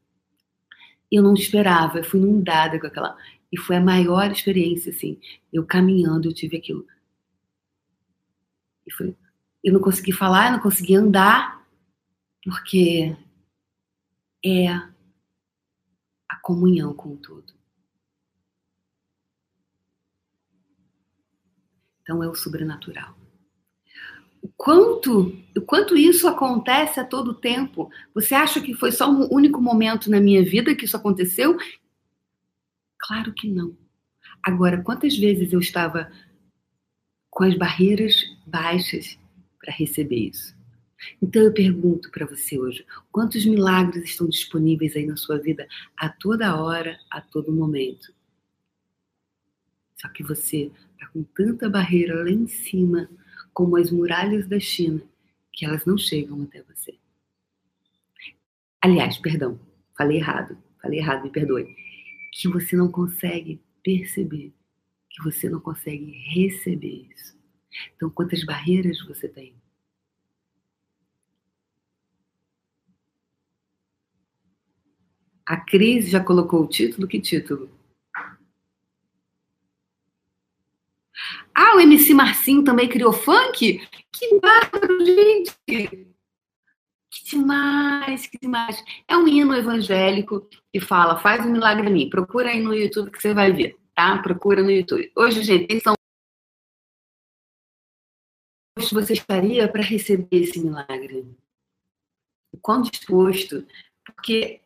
Eu 1.12 1.22
não 1.22 1.34
esperava, 1.34 2.00
eu 2.00 2.04
fui 2.06 2.22
inundada 2.22 2.80
com 2.80 2.88
aquela, 2.88 3.18
e 3.52 3.58
foi 3.60 3.76
a 3.76 3.82
maior 3.82 4.32
experiência, 4.32 4.92
assim, 4.92 5.20
eu 5.52 5.66
caminhando, 5.66 6.30
eu 6.30 6.34
tive 6.34 6.56
aquilo. 6.56 6.88
E 8.92 8.94
foi, 8.94 9.16
eu 9.64 9.74
não 9.74 9.80
consegui 9.80 10.12
falar, 10.12 10.48
eu 10.48 10.52
não 10.54 10.60
consegui 10.60 10.96
andar, 10.96 11.66
porque 12.44 13.16
é 14.44 14.68
a 14.68 16.36
comunhão 16.42 16.94
com 16.94 17.16
tudo. 17.16 17.54
Então 22.02 22.22
é 22.22 22.28
o 22.28 22.36
sobrenatural. 22.36 23.16
O 24.42 24.50
quanto, 24.58 25.38
o 25.56 25.62
quanto 25.62 25.96
isso 25.96 26.28
acontece 26.28 27.00
a 27.00 27.06
todo 27.06 27.34
tempo? 27.34 27.92
Você 28.14 28.34
acha 28.34 28.60
que 28.60 28.74
foi 28.74 28.92
só 28.92 29.10
um 29.10 29.32
único 29.32 29.62
momento 29.62 30.10
na 30.10 30.20
minha 30.20 30.44
vida 30.44 30.76
que 30.76 30.86
isso 30.86 30.98
aconteceu? 30.98 31.56
Claro 32.98 33.32
que 33.34 33.48
não. 33.48 33.78
Agora, 34.44 34.82
quantas 34.82 35.16
vezes 35.16 35.54
eu 35.54 35.60
estava 35.60 36.12
com 37.32 37.46
as 37.46 37.58
barreiras 37.58 38.14
baixas 38.46 39.18
para 39.60 39.74
receber 39.74 40.30
isso? 40.30 40.56
Então 41.20 41.42
eu 41.42 41.54
pergunto 41.54 42.12
para 42.12 42.28
você 42.28 42.60
hoje: 42.60 42.86
quantos 43.12 43.46
milagres 43.46 44.04
estão 44.12 44.30
disponíveis 44.30 44.96
aí 44.96 45.06
na 45.08 45.16
sua 45.16 45.40
vida 45.40 45.68
a 45.98 46.10
toda 46.10 46.62
hora, 46.62 47.00
a 47.10 47.20
todo 47.20 47.52
momento? 47.52 48.14
Só 49.96 50.08
que 50.10 50.24
você 50.24 50.72
está 50.94 51.08
com 51.08 51.24
tanta 51.24 51.70
barreira 51.70 52.24
lá 52.24 52.30
em 52.30 52.48
cima, 52.48 53.10
como 53.54 53.78
as 53.78 53.92
muralhas 53.92 54.48
da 54.48 54.60
China, 54.60 55.02
que 55.52 55.66
elas 55.66 55.86
não 55.86 55.98
chegam 55.98 56.42
até 56.44 56.62
você. 56.64 56.98
Aliás, 58.82 59.18
perdão, 59.20 59.60
falei 59.96 60.18
errado, 60.18 60.58
falei 60.82 61.00
errado, 61.00 61.24
me 61.24 61.30
perdoe. 61.30 61.76
Que 62.34 62.48
você 62.48 62.76
não 62.76 62.92
consegue 62.92 63.62
perceber, 63.84 64.52
que 65.14 65.24
você 65.24 65.50
não 65.50 65.60
consegue 65.60 66.12
receber 66.34 67.08
isso. 67.14 67.38
Então, 67.96 68.10
quantas 68.10 68.44
barreiras 68.44 69.02
você 69.06 69.28
tem? 69.28 69.56
A 75.46 75.58
Cris 75.58 76.10
já 76.10 76.24
colocou 76.24 76.64
o 76.64 76.68
título? 76.68 77.08
Que 77.08 77.20
título? 77.20 77.70
Ah, 81.54 81.76
o 81.76 81.80
MC 81.82 82.14
Marcinho 82.14 82.64
também 82.64 82.88
criou 82.88 83.12
funk? 83.12 83.86
Que 84.12 84.40
bárbaro, 84.40 85.06
gente! 85.06 86.12
Que 87.10 87.26
demais, 87.32 88.28
que 88.28 88.38
demais. 88.40 88.82
É 89.08 89.18
um 89.18 89.28
hino 89.28 89.54
evangélico 89.54 90.48
que 90.72 90.80
fala, 90.80 91.20
faz 91.20 91.46
um 91.46 91.52
milagre 91.52 91.90
em 91.90 91.94
mim. 91.94 92.10
Procura 92.10 92.50
aí 92.50 92.62
no 92.62 92.74
YouTube 92.74 93.12
que 93.12 93.22
você 93.22 93.34
vai 93.34 93.52
ver, 93.52 93.78
tá? 93.96 94.22
Procura 94.22 94.62
no 94.64 94.72
YouTube. 94.72 95.12
Hoje, 95.16 95.44
gente, 95.44 95.80
são 95.82 95.94
você 98.92 99.14
estaria 99.14 99.68
para 99.68 99.84
receber 99.84 100.28
esse 100.32 100.60
milagre? 100.60 101.26
O 102.54 102.58
quão 102.58 102.82
disposto? 102.82 103.66
Porque 104.04 104.62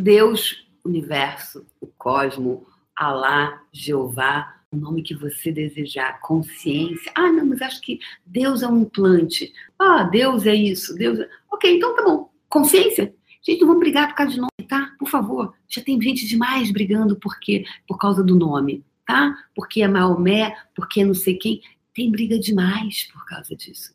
Deus, 0.00 0.66
universo, 0.84 1.66
o 1.80 1.86
cosmo, 1.86 2.66
Alá, 2.94 3.64
Jeová, 3.72 4.62
o 4.72 4.76
nome 4.76 5.02
que 5.02 5.14
você 5.14 5.52
desejar, 5.52 6.20
consciência. 6.20 7.12
Ah, 7.14 7.30
não, 7.32 7.46
mas 7.46 7.62
acho 7.62 7.80
que 7.80 8.00
Deus 8.24 8.62
é 8.62 8.68
um 8.68 8.82
implante. 8.82 9.52
Ah, 9.78 10.02
Deus 10.02 10.46
é 10.46 10.54
isso, 10.54 10.94
Deus 10.94 11.20
é... 11.20 11.30
Ok, 11.50 11.76
então 11.76 11.94
tá 11.94 12.02
bom. 12.02 12.30
Consciência. 12.48 13.14
Gente, 13.40 13.60
não 13.60 13.68
vamos 13.68 13.80
brigar 13.80 14.08
por 14.08 14.16
causa 14.16 14.32
de 14.32 14.40
nome? 14.40 14.57
Por 14.98 15.08
favor. 15.08 15.54
Já 15.68 15.82
tem 15.82 16.00
gente 16.00 16.26
demais 16.26 16.70
brigando 16.72 17.16
por 17.16 17.38
quê? 17.38 17.64
Por 17.86 17.98
causa 17.98 18.22
do 18.22 18.34
nome, 18.34 18.84
tá? 19.06 19.36
Porque 19.54 19.82
é 19.82 19.88
Maomé, 19.88 20.56
porque 20.74 21.00
é 21.00 21.04
não 21.04 21.14
sei 21.14 21.36
quem. 21.36 21.62
Tem 21.94 22.10
briga 22.10 22.38
demais 22.38 23.04
por 23.12 23.24
causa 23.24 23.54
disso. 23.54 23.94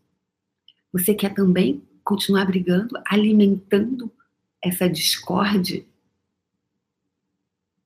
Você 0.91 1.13
quer 1.13 1.33
também 1.33 1.83
continuar 2.03 2.45
brigando, 2.45 2.95
alimentando 3.05 4.11
essa 4.61 4.89
discórdia? 4.89 5.85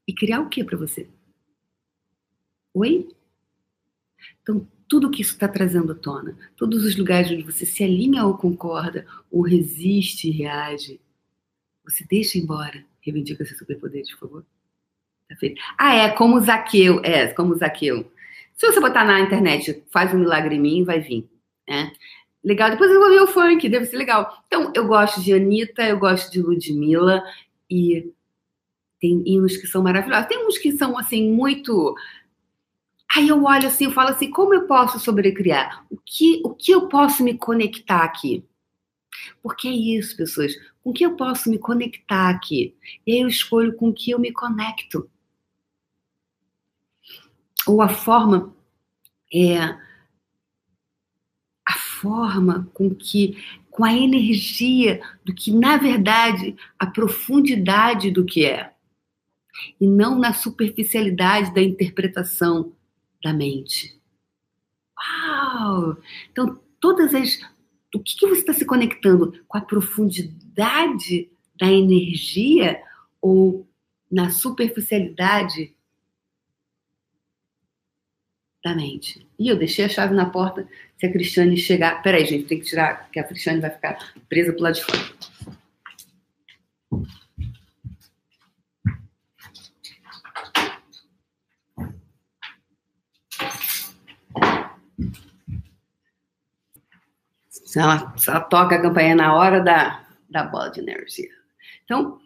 E 0.07 0.13
criar 0.13 0.39
o 0.39 0.47
que 0.47 0.63
para 0.63 0.77
você? 0.77 1.09
Oi? 2.73 3.09
Então, 4.41 4.65
tudo 4.87 5.11
que 5.11 5.21
isso 5.21 5.33
está 5.33 5.47
trazendo 5.47 5.91
à 5.91 5.95
tona, 5.95 6.37
todos 6.55 6.85
os 6.85 6.95
lugares 6.95 7.29
onde 7.29 7.43
você 7.43 7.65
se 7.65 7.83
alinha 7.83 8.25
ou 8.25 8.37
concorda, 8.37 9.05
ou 9.29 9.41
resiste 9.41 10.29
e 10.29 10.31
reage, 10.31 11.01
você 11.83 12.05
deixa 12.05 12.37
embora. 12.37 12.85
Reivindica 13.07 13.45
seus 13.45 13.57
superpoderes, 13.57 14.11
por 14.11 14.19
favor. 14.19 14.45
Tá 15.29 15.35
feito? 15.35 15.61
Ah, 15.77 15.95
é, 15.95 16.09
como 16.09 16.39
Zaqueu. 16.41 17.01
É, 17.03 17.27
como 17.27 17.55
Zaqueu. 17.55 18.11
Se 18.53 18.65
você 18.67 18.79
botar 18.79 19.05
na 19.05 19.21
internet, 19.21 19.83
faz 19.89 20.13
um 20.13 20.19
milagre 20.19 20.55
em 20.55 20.59
mim, 20.59 20.83
vai 20.83 20.99
vir. 20.99 21.29
Né? 21.67 21.91
Legal. 22.43 22.69
Depois 22.69 22.91
eu 22.91 22.99
vou 22.99 23.09
ver 23.09 23.21
o 23.21 23.27
funk, 23.27 23.69
deve 23.69 23.85
ser 23.85 23.97
legal. 23.97 24.43
Então, 24.47 24.71
eu 24.75 24.85
gosto 24.85 25.21
de 25.21 25.33
Anitta, 25.33 25.83
eu 25.83 25.97
gosto 25.97 26.31
de 26.31 26.41
Ludmilla 26.41 27.23
e 27.69 28.11
tem 28.99 29.23
hinos 29.25 29.57
que 29.57 29.67
são 29.67 29.81
maravilhosos. 29.83 30.27
Tem 30.27 30.45
uns 30.45 30.57
que 30.57 30.71
são, 30.73 30.97
assim, 30.97 31.31
muito 31.31 31.95
Aí 33.15 33.29
eu 33.29 33.43
olho 33.43 33.67
assim, 33.67 33.85
eu 33.85 33.91
falo 33.91 34.09
assim, 34.09 34.29
como 34.29 34.53
eu 34.53 34.67
posso 34.67 34.99
sobrecriar? 34.99 35.85
O 35.89 35.97
que, 35.97 36.41
o 36.43 36.53
que 36.53 36.71
eu 36.71 36.89
posso 36.89 37.23
me 37.23 37.37
conectar 37.37 38.03
aqui? 38.03 38.43
Porque 39.41 39.67
é 39.67 39.71
isso, 39.71 40.15
pessoas. 40.15 40.53
Com 40.83 40.93
que 40.93 41.05
eu 41.05 41.15
posso 41.15 41.49
me 41.49 41.57
conectar 41.57 42.29
aqui? 42.29 42.75
E 43.05 43.13
aí 43.13 43.19
eu 43.21 43.27
escolho 43.27 43.75
com 43.75 43.93
que 43.93 44.11
eu 44.11 44.19
me 44.19 44.31
conecto. 44.31 45.09
Ou 47.65 47.81
a 47.81 47.89
forma 47.89 48.55
é 49.33 49.57
a 51.67 51.73
forma 51.73 52.69
com 52.73 52.93
que 52.95 53.37
com 53.69 53.83
a 53.83 53.93
energia 53.93 55.01
do 55.23 55.35
que 55.35 55.51
na 55.51 55.77
verdade 55.77 56.55
a 56.79 56.87
profundidade 56.87 58.09
do 58.09 58.25
que 58.25 58.45
é 58.45 58.73
e 59.79 59.87
não 59.87 60.17
na 60.17 60.33
superficialidade 60.33 61.53
da 61.53 61.61
interpretação 61.61 62.73
da 63.23 63.33
mente. 63.33 63.99
Uau! 64.97 65.97
Então, 66.31 66.59
todas 66.79 67.13
as. 67.13 67.39
O 67.97 67.99
que, 67.99 68.15
que 68.15 68.27
você 68.27 68.41
está 68.41 68.53
se 68.53 68.63
conectando? 68.63 69.43
Com 69.47 69.57
a 69.57 69.61
profundidade 69.61 71.31
da 71.59 71.65
energia 71.65 72.79
ou 73.19 73.67
na 74.09 74.29
superficialidade 74.29 75.75
da 78.63 78.75
mente? 78.75 79.27
E 79.39 79.47
eu 79.47 79.57
deixei 79.57 79.85
a 79.85 79.89
chave 79.89 80.13
na 80.13 80.29
porta 80.29 80.67
se 80.95 81.07
a 81.07 81.11
Cristiane 81.11 81.57
chegar. 81.57 82.03
Peraí, 82.03 82.23
gente, 82.23 82.45
tem 82.45 82.59
que 82.59 82.65
tirar, 82.65 83.09
que 83.09 83.19
a 83.19 83.23
Cristiane 83.23 83.61
vai 83.61 83.71
ficar 83.71 84.13
presa 84.29 84.53
pro 84.53 84.61
lado 84.61 84.75
de 84.75 84.83
fora. 84.83 85.17
Ela, 97.75 98.15
ela 98.27 98.41
toca 98.41 98.75
a 98.75 98.81
campanha 98.81 99.15
na 99.15 99.35
hora 99.35 99.61
da, 99.61 100.07
da 100.29 100.43
bola 100.43 100.69
de 100.69 100.79
energia. 100.79 101.29
Então, 101.83 102.21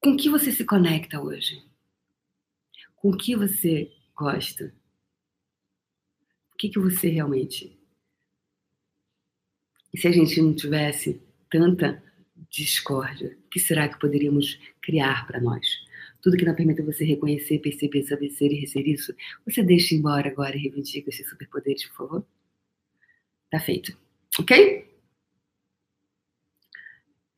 com 0.00 0.16
que 0.16 0.28
você 0.28 0.50
se 0.50 0.64
conecta 0.64 1.20
hoje? 1.20 1.62
Com 2.96 3.16
que 3.16 3.36
você 3.36 3.90
gosta? 4.14 4.74
O 6.52 6.56
que, 6.56 6.68
que 6.68 6.78
você 6.78 7.08
realmente. 7.08 7.78
E 9.92 9.98
se 9.98 10.08
a 10.08 10.12
gente 10.12 10.40
não 10.40 10.54
tivesse 10.54 11.22
tanta 11.48 12.02
discórdia, 12.50 13.36
o 13.46 13.48
que 13.48 13.60
será 13.60 13.88
que 13.88 13.98
poderíamos 13.98 14.58
criar 14.80 15.26
para 15.26 15.40
nós? 15.40 15.66
Tudo 16.20 16.36
que 16.36 16.44
não 16.44 16.54
permita 16.54 16.82
você 16.82 17.04
reconhecer, 17.04 17.58
perceber, 17.60 18.02
saber 18.04 18.30
ser 18.30 18.50
e 18.50 18.60
receber 18.60 18.92
isso, 18.92 19.14
você 19.44 19.62
deixa 19.62 19.94
embora 19.94 20.28
agora 20.28 20.56
e 20.56 20.60
reivindica 20.60 21.10
esses 21.10 21.28
superpoderes, 21.28 21.84
por 21.86 21.96
favor? 21.96 22.26
Tá 23.50 23.60
feito. 23.60 23.96
Ok? 24.38 24.88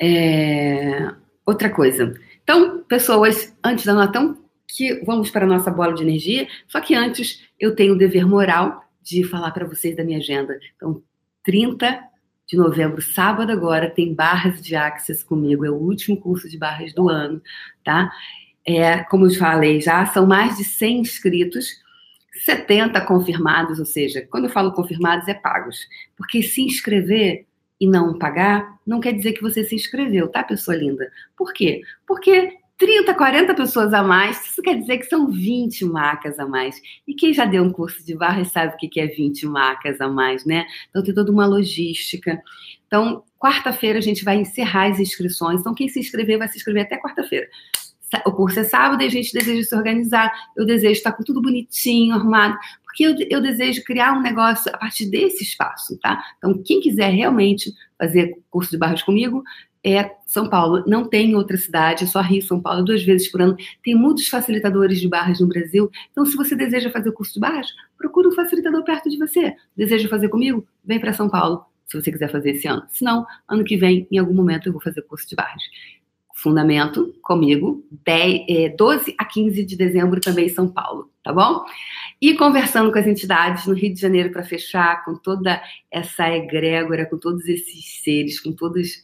É... 0.01 1.15
Outra 1.45 1.71
coisa. 1.71 2.15
Então, 2.43 2.83
pessoas, 2.85 3.57
antes 3.63 3.85
da 3.85 3.95
nota, 3.95 4.37
que 4.69 5.03
vamos 5.05 5.31
para 5.31 5.45
a 5.45 5.49
nossa 5.49 5.71
bola 5.71 5.95
de 5.95 6.03
energia. 6.03 6.49
Só 6.67 6.81
que 6.81 6.95
antes 6.95 7.47
eu 7.59 7.75
tenho 7.75 7.95
o 7.95 7.99
dever 7.99 8.27
moral 8.27 8.85
de 9.03 9.25
falar 9.25 9.51
para 9.53 9.67
vocês 9.67 9.97
da 9.97 10.05
minha 10.05 10.19
agenda. 10.19 10.59
Então, 10.77 11.03
30 11.45 12.03
de 12.47 12.57
novembro, 12.57 13.03
sábado 13.03 13.51
agora, 13.51 13.91
tem 13.91 14.15
barras 14.15 14.61
de 14.61 14.77
Access 14.77 15.25
comigo. 15.25 15.65
É 15.65 15.71
o 15.71 15.75
último 15.75 16.17
curso 16.17 16.49
de 16.49 16.59
barras 16.59 16.93
do 16.93 17.09
ano, 17.09 17.43
tá? 17.85 18.13
É, 18.65 19.03
como 19.05 19.27
eu 19.27 19.35
falei 19.35 19.81
já, 19.81 20.07
são 20.07 20.27
mais 20.27 20.57
de 20.57 20.65
100 20.65 21.01
inscritos, 21.01 21.69
70 22.45 23.01
confirmados, 23.03 23.79
ou 23.79 23.87
seja, 23.87 24.27
quando 24.31 24.45
eu 24.45 24.51
falo 24.51 24.73
confirmados 24.73 25.29
é 25.29 25.35
pagos. 25.35 25.79
Porque 26.17 26.43
se 26.43 26.63
inscrever 26.63 27.47
e 27.81 27.87
não 27.89 28.19
pagar, 28.19 28.79
não 28.87 29.01
quer 29.01 29.13
dizer 29.13 29.33
que 29.33 29.43
você 29.43 29.63
se 29.65 29.75
inscreveu, 29.75 30.29
tá, 30.29 30.43
pessoa 30.43 30.77
linda? 30.77 31.11
Por 31.37 31.53
quê? 31.53 31.83
Porque 32.07 32.57
30, 32.79 33.15
40 33.15 33.55
pessoas 33.55 33.95
a 33.95 34.03
mais, 34.03 34.45
isso 34.47 34.61
quer 34.61 34.79
dizer 34.79 34.99
que 34.99 35.07
são 35.07 35.31
20 35.31 35.85
marcas 35.87 36.39
a 36.39 36.47
mais. 36.47 36.81
E 37.07 37.15
quem 37.15 37.33
já 37.33 37.47
deu 37.47 37.63
um 37.63 37.73
curso 37.73 38.05
de 38.05 38.15
barras 38.15 38.49
sabe 38.49 38.75
o 38.75 38.77
que 38.77 39.01
é 39.01 39.07
20 39.07 39.47
marcas 39.47 40.01
a 40.01 40.09
mais, 40.09 40.45
né? 40.45 40.67
Então 40.91 41.03
tem 41.03 41.15
toda 41.15 41.33
uma 41.33 41.47
logística. 41.47 42.41
Então, 42.87 43.25
quarta-feira 43.39 43.99
a 43.99 44.03
gente 44.03 44.25
vai 44.25 44.37
encerrar 44.37 44.91
as 44.91 45.01
inscrições. 45.01 45.61
Então, 45.61 45.75
quem 45.75 45.89
se 45.89 45.99
inscrever 45.99 46.39
vai 46.39 46.49
se 46.49 46.59
inscrever 46.59 46.83
até 46.83 46.99
quarta-feira. 46.99 47.49
O 48.25 48.33
curso 48.33 48.61
é 48.61 48.65
sábado 48.65 49.03
e 49.03 49.07
a 49.07 49.11
gente 49.11 49.33
deseja 49.33 49.69
se 49.69 49.75
organizar. 49.75 50.33
Eu 50.57 50.65
desejo 50.65 50.93
estar 50.93 51.13
com 51.13 51.25
tudo 51.25 51.43
bonitinho, 51.43 52.15
arrumado, 52.15 52.57
porque 52.85 53.05
eu, 53.05 53.15
eu 53.29 53.41
desejo 53.41 53.83
criar 53.85 54.13
um 54.13 54.23
negócio 54.23 54.71
a 54.75 54.79
partir 54.79 55.07
desse 55.07 55.43
espaço, 55.43 55.99
tá? 55.99 56.23
Então, 56.39 56.63
quem 56.65 56.81
quiser 56.81 57.11
realmente 57.11 57.73
fazer 57.99 58.39
curso 58.49 58.71
de 58.71 58.79
barras 58.79 59.03
comigo, 59.03 59.43
é 59.85 60.11
São 60.27 60.49
Paulo. 60.49 60.83
Não 60.85 61.09
tem 61.09 61.37
outra 61.37 61.57
cidade, 61.57 62.05
é 62.05 62.07
só 62.07 62.21
Rio 62.21 62.43
São 62.43 62.61
Paulo, 62.61 62.85
duas 62.85 63.05
vezes 63.05 63.31
por 63.31 63.41
ano. 63.41 63.57
Tem 63.85 63.95
muitos 63.95 64.27
facilitadores 64.27 65.01
de 65.01 65.09
barras 65.09 65.39
no 65.39 65.47
Brasil. 65.47 65.89
Então, 66.11 66.27
se 66.27 66.37
você 66.37 66.57
deseja 66.57 66.91
fazer 66.91 67.11
o 67.11 67.13
curso 67.13 67.35
de 67.35 67.41
barras, 67.41 67.69
procure 67.97 68.27
um 68.27 68.33
facilitador 68.33 68.83
perto 68.83 69.09
de 69.09 69.17
você. 69.17 69.55
Deseja 69.77 70.09
fazer 70.09 70.29
comigo? 70.29 70.67
Vem 70.85 70.99
para 70.99 71.13
São 71.13 71.29
Paulo, 71.29 71.65
se 71.87 72.01
você 72.01 72.11
quiser 72.11 72.31
fazer 72.31 72.51
esse 72.51 72.67
ano. 72.67 72.83
Se 72.89 73.05
não, 73.05 73.25
ano 73.49 73.63
que 73.63 73.77
vem, 73.77 74.09
em 74.11 74.19
algum 74.19 74.35
momento, 74.35 74.67
eu 74.69 74.73
vou 74.73 74.83
fazer 74.83 75.03
curso 75.03 75.29
de 75.29 75.37
barras. 75.37 75.63
Fundamento 76.39 77.15
comigo, 77.23 77.83
10, 78.05 78.77
12 78.77 79.15
a 79.17 79.25
15 79.25 79.65
de 79.65 79.75
dezembro 79.75 80.21
também 80.21 80.47
em 80.47 80.51
São 80.51 80.69
Paulo, 80.69 81.11
tá 81.25 81.33
bom? 81.33 81.65
E 82.21 82.35
conversando 82.35 82.93
com 82.93 82.99
as 82.99 83.07
entidades 83.07 83.67
no 83.67 83.73
Rio 83.73 83.95
de 83.95 83.99
Janeiro 83.99 84.31
para 84.31 84.45
fechar 84.45 85.03
com 85.03 85.17
toda 85.17 85.63
essa 85.91 86.29
egrégora, 86.29 87.07
com 87.07 87.17
todos 87.17 87.49
esses 87.49 88.03
seres, 88.03 88.39
com 88.39 88.53
todos 88.53 89.03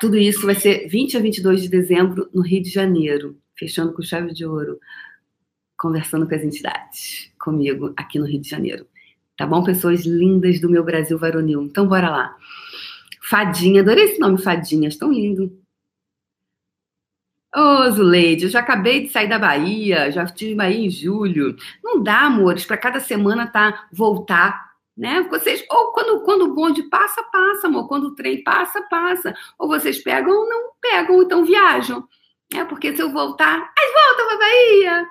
tudo 0.00 0.16
isso 0.16 0.44
vai 0.44 0.54
ser 0.54 0.88
20 0.88 1.16
a 1.16 1.20
22 1.20 1.62
de 1.62 1.68
dezembro 1.68 2.28
no 2.32 2.42
Rio 2.42 2.62
de 2.62 2.70
Janeiro, 2.70 3.36
fechando 3.58 3.92
com 3.92 4.02
chave 4.02 4.32
de 4.32 4.44
ouro, 4.44 4.78
conversando 5.76 6.26
com 6.26 6.34
as 6.34 6.42
entidades, 6.42 7.30
comigo 7.38 7.92
aqui 7.96 8.18
no 8.18 8.26
Rio 8.26 8.40
de 8.40 8.48
Janeiro. 8.48 8.86
Tá 9.36 9.46
bom, 9.46 9.62
pessoas 9.62 10.06
lindas 10.06 10.60
do 10.60 10.70
meu 10.70 10.82
Brasil 10.82 11.18
varonil? 11.18 11.62
Então, 11.62 11.86
bora 11.86 12.10
lá. 12.10 12.36
Fadinha, 13.22 13.82
adorei 13.82 14.04
esse 14.04 14.20
nome, 14.20 14.38
Fadinhas, 14.38 14.96
tão 14.96 15.12
lindo. 15.12 15.65
Ô, 17.56 17.60
oh, 17.60 17.90
Zuleide, 17.90 18.44
eu 18.44 18.50
já 18.50 18.60
acabei 18.60 19.04
de 19.04 19.08
sair 19.08 19.28
da 19.28 19.38
Bahia, 19.38 20.10
já 20.10 20.24
estive 20.24 20.54
Bahia 20.54 20.86
em 20.86 20.90
julho. 20.90 21.56
Não 21.82 22.02
dá, 22.02 22.26
amores, 22.26 22.66
para 22.66 22.76
cada 22.76 23.00
semana 23.00 23.46
tá 23.46 23.88
voltar 23.90 24.66
né? 24.96 25.22
Vocês, 25.24 25.64
ou 25.70 25.92
quando, 25.92 26.22
quando 26.22 26.42
o 26.42 26.54
bonde 26.54 26.82
passa, 26.84 27.22
passa, 27.24 27.66
amor. 27.66 27.86
Quando 27.86 28.04
o 28.08 28.14
trem 28.14 28.42
passa, 28.42 28.80
passa. 28.88 29.34
Ou 29.58 29.68
vocês 29.68 30.02
pegam 30.02 30.32
ou 30.32 30.48
não 30.48 30.72
pegam, 30.80 31.22
então 31.22 31.44
viajam. 31.44 32.08
É 32.54 32.64
porque 32.64 32.94
se 32.96 33.02
eu 33.02 33.12
voltar, 33.12 33.72
aí 33.78 33.92
volta 33.92 34.26
pra 34.26 34.38
Bahia. 34.38 35.06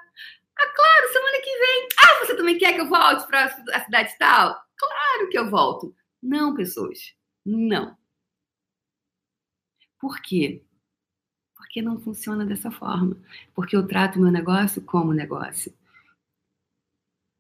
Ah, 0.58 0.74
claro, 0.76 1.14
semana 1.14 1.38
que 1.44 1.60
vem. 1.60 1.88
Ah, 2.00 2.26
você 2.26 2.36
também 2.36 2.58
quer 2.58 2.74
que 2.74 2.82
eu 2.82 2.90
volte 2.90 3.28
para 3.28 3.46
a 3.46 3.84
cidade 3.84 4.18
tal? 4.18 4.56
Claro 4.78 5.30
que 5.30 5.38
eu 5.38 5.50
volto. 5.50 5.94
Não, 6.24 6.56
pessoas, 6.56 7.14
não. 7.46 7.96
Por 10.00 10.20
quê? 10.22 10.64
Porque 11.76 11.82
não 11.82 12.00
funciona 12.00 12.46
dessa 12.46 12.72
forma. 12.72 13.18
Porque 13.54 13.76
eu 13.76 13.86
trato 13.86 14.18
meu 14.18 14.32
negócio 14.32 14.82
como 14.82 15.12
negócio. 15.12 15.74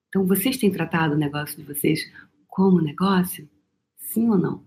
Então, 0.09 0.27
vocês 0.27 0.57
têm 0.57 0.69
tratado 0.69 1.13
o 1.13 1.17
negócio 1.17 1.55
de 1.55 1.63
vocês 1.63 2.11
como 2.45 2.81
negócio? 2.81 3.49
Sim 3.95 4.29
ou 4.29 4.37
não? 4.37 4.61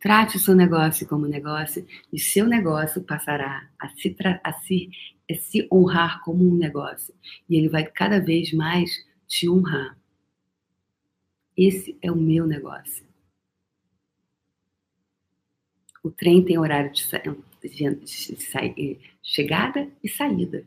Trate 0.00 0.38
o 0.38 0.40
seu 0.40 0.56
negócio 0.56 1.06
como 1.06 1.28
negócio 1.28 1.86
e 2.12 2.18
seu 2.18 2.48
negócio 2.48 3.00
passará 3.04 3.70
a 3.78 3.88
se, 3.90 4.16
a 4.42 4.52
se, 4.54 4.90
a 5.30 5.34
se 5.34 5.68
honrar 5.70 6.20
como 6.24 6.44
um 6.44 6.56
negócio. 6.56 7.14
E 7.48 7.56
ele 7.56 7.68
vai 7.68 7.84
cada 7.84 8.18
vez 8.18 8.52
mais 8.52 8.90
te 9.28 9.48
honrar. 9.48 9.96
Esse 11.56 11.96
é 12.02 12.10
o 12.10 12.16
meu 12.16 12.44
negócio. 12.44 13.06
O 16.02 16.10
trem 16.10 16.44
tem 16.44 16.58
horário 16.58 16.92
de, 16.92 17.02
de 17.02 17.53
chegada 19.22 19.90
e 20.02 20.08
saída. 20.08 20.66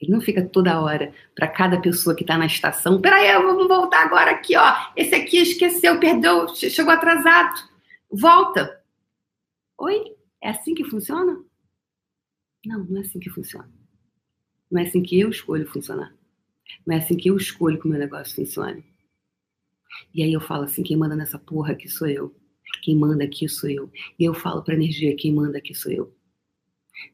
Ele 0.00 0.12
não 0.12 0.20
fica 0.20 0.46
toda 0.46 0.80
hora 0.80 1.12
para 1.34 1.48
cada 1.48 1.80
pessoa 1.80 2.14
que 2.14 2.22
está 2.22 2.38
na 2.38 2.46
estação. 2.46 3.00
Peraí, 3.00 3.32
vamos 3.42 3.66
voltar 3.66 4.04
agora 4.04 4.30
aqui, 4.30 4.56
ó. 4.56 4.72
Esse 4.96 5.14
aqui 5.14 5.38
esqueceu, 5.38 5.98
perdeu, 5.98 6.46
chegou 6.54 6.92
atrasado. 6.92 7.68
Volta. 8.10 8.80
Oi? 9.76 10.16
É 10.40 10.50
assim 10.50 10.74
que 10.74 10.84
funciona? 10.84 11.44
Não, 12.64 12.84
não 12.84 12.98
é 12.98 13.00
assim 13.00 13.18
que 13.18 13.28
funciona. 13.28 13.70
Não 14.70 14.80
é 14.80 14.84
assim 14.84 15.02
que 15.02 15.18
eu 15.18 15.30
escolho 15.30 15.66
funcionar. 15.66 16.14
Não 16.86 16.94
é 16.94 16.98
assim 16.98 17.16
que 17.16 17.28
eu 17.28 17.36
escolho 17.36 17.80
que 17.80 17.86
o 17.86 17.90
meu 17.90 17.98
negócio 17.98 18.36
funcione. 18.36 18.84
E 20.14 20.22
aí 20.22 20.32
eu 20.32 20.40
falo 20.40 20.64
assim, 20.64 20.82
quem 20.82 20.96
manda 20.96 21.16
nessa 21.16 21.38
porra 21.38 21.72
aqui 21.72 21.88
sou 21.88 22.06
eu. 22.06 22.34
Quem 22.82 22.96
manda 22.96 23.24
aqui 23.24 23.48
sou 23.48 23.68
eu. 23.68 23.90
E 24.18 24.24
eu 24.24 24.34
falo 24.34 24.62
para 24.62 24.74
energia, 24.74 25.16
quem 25.16 25.32
manda 25.32 25.58
aqui 25.58 25.74
sou 25.74 25.92
eu 25.92 26.12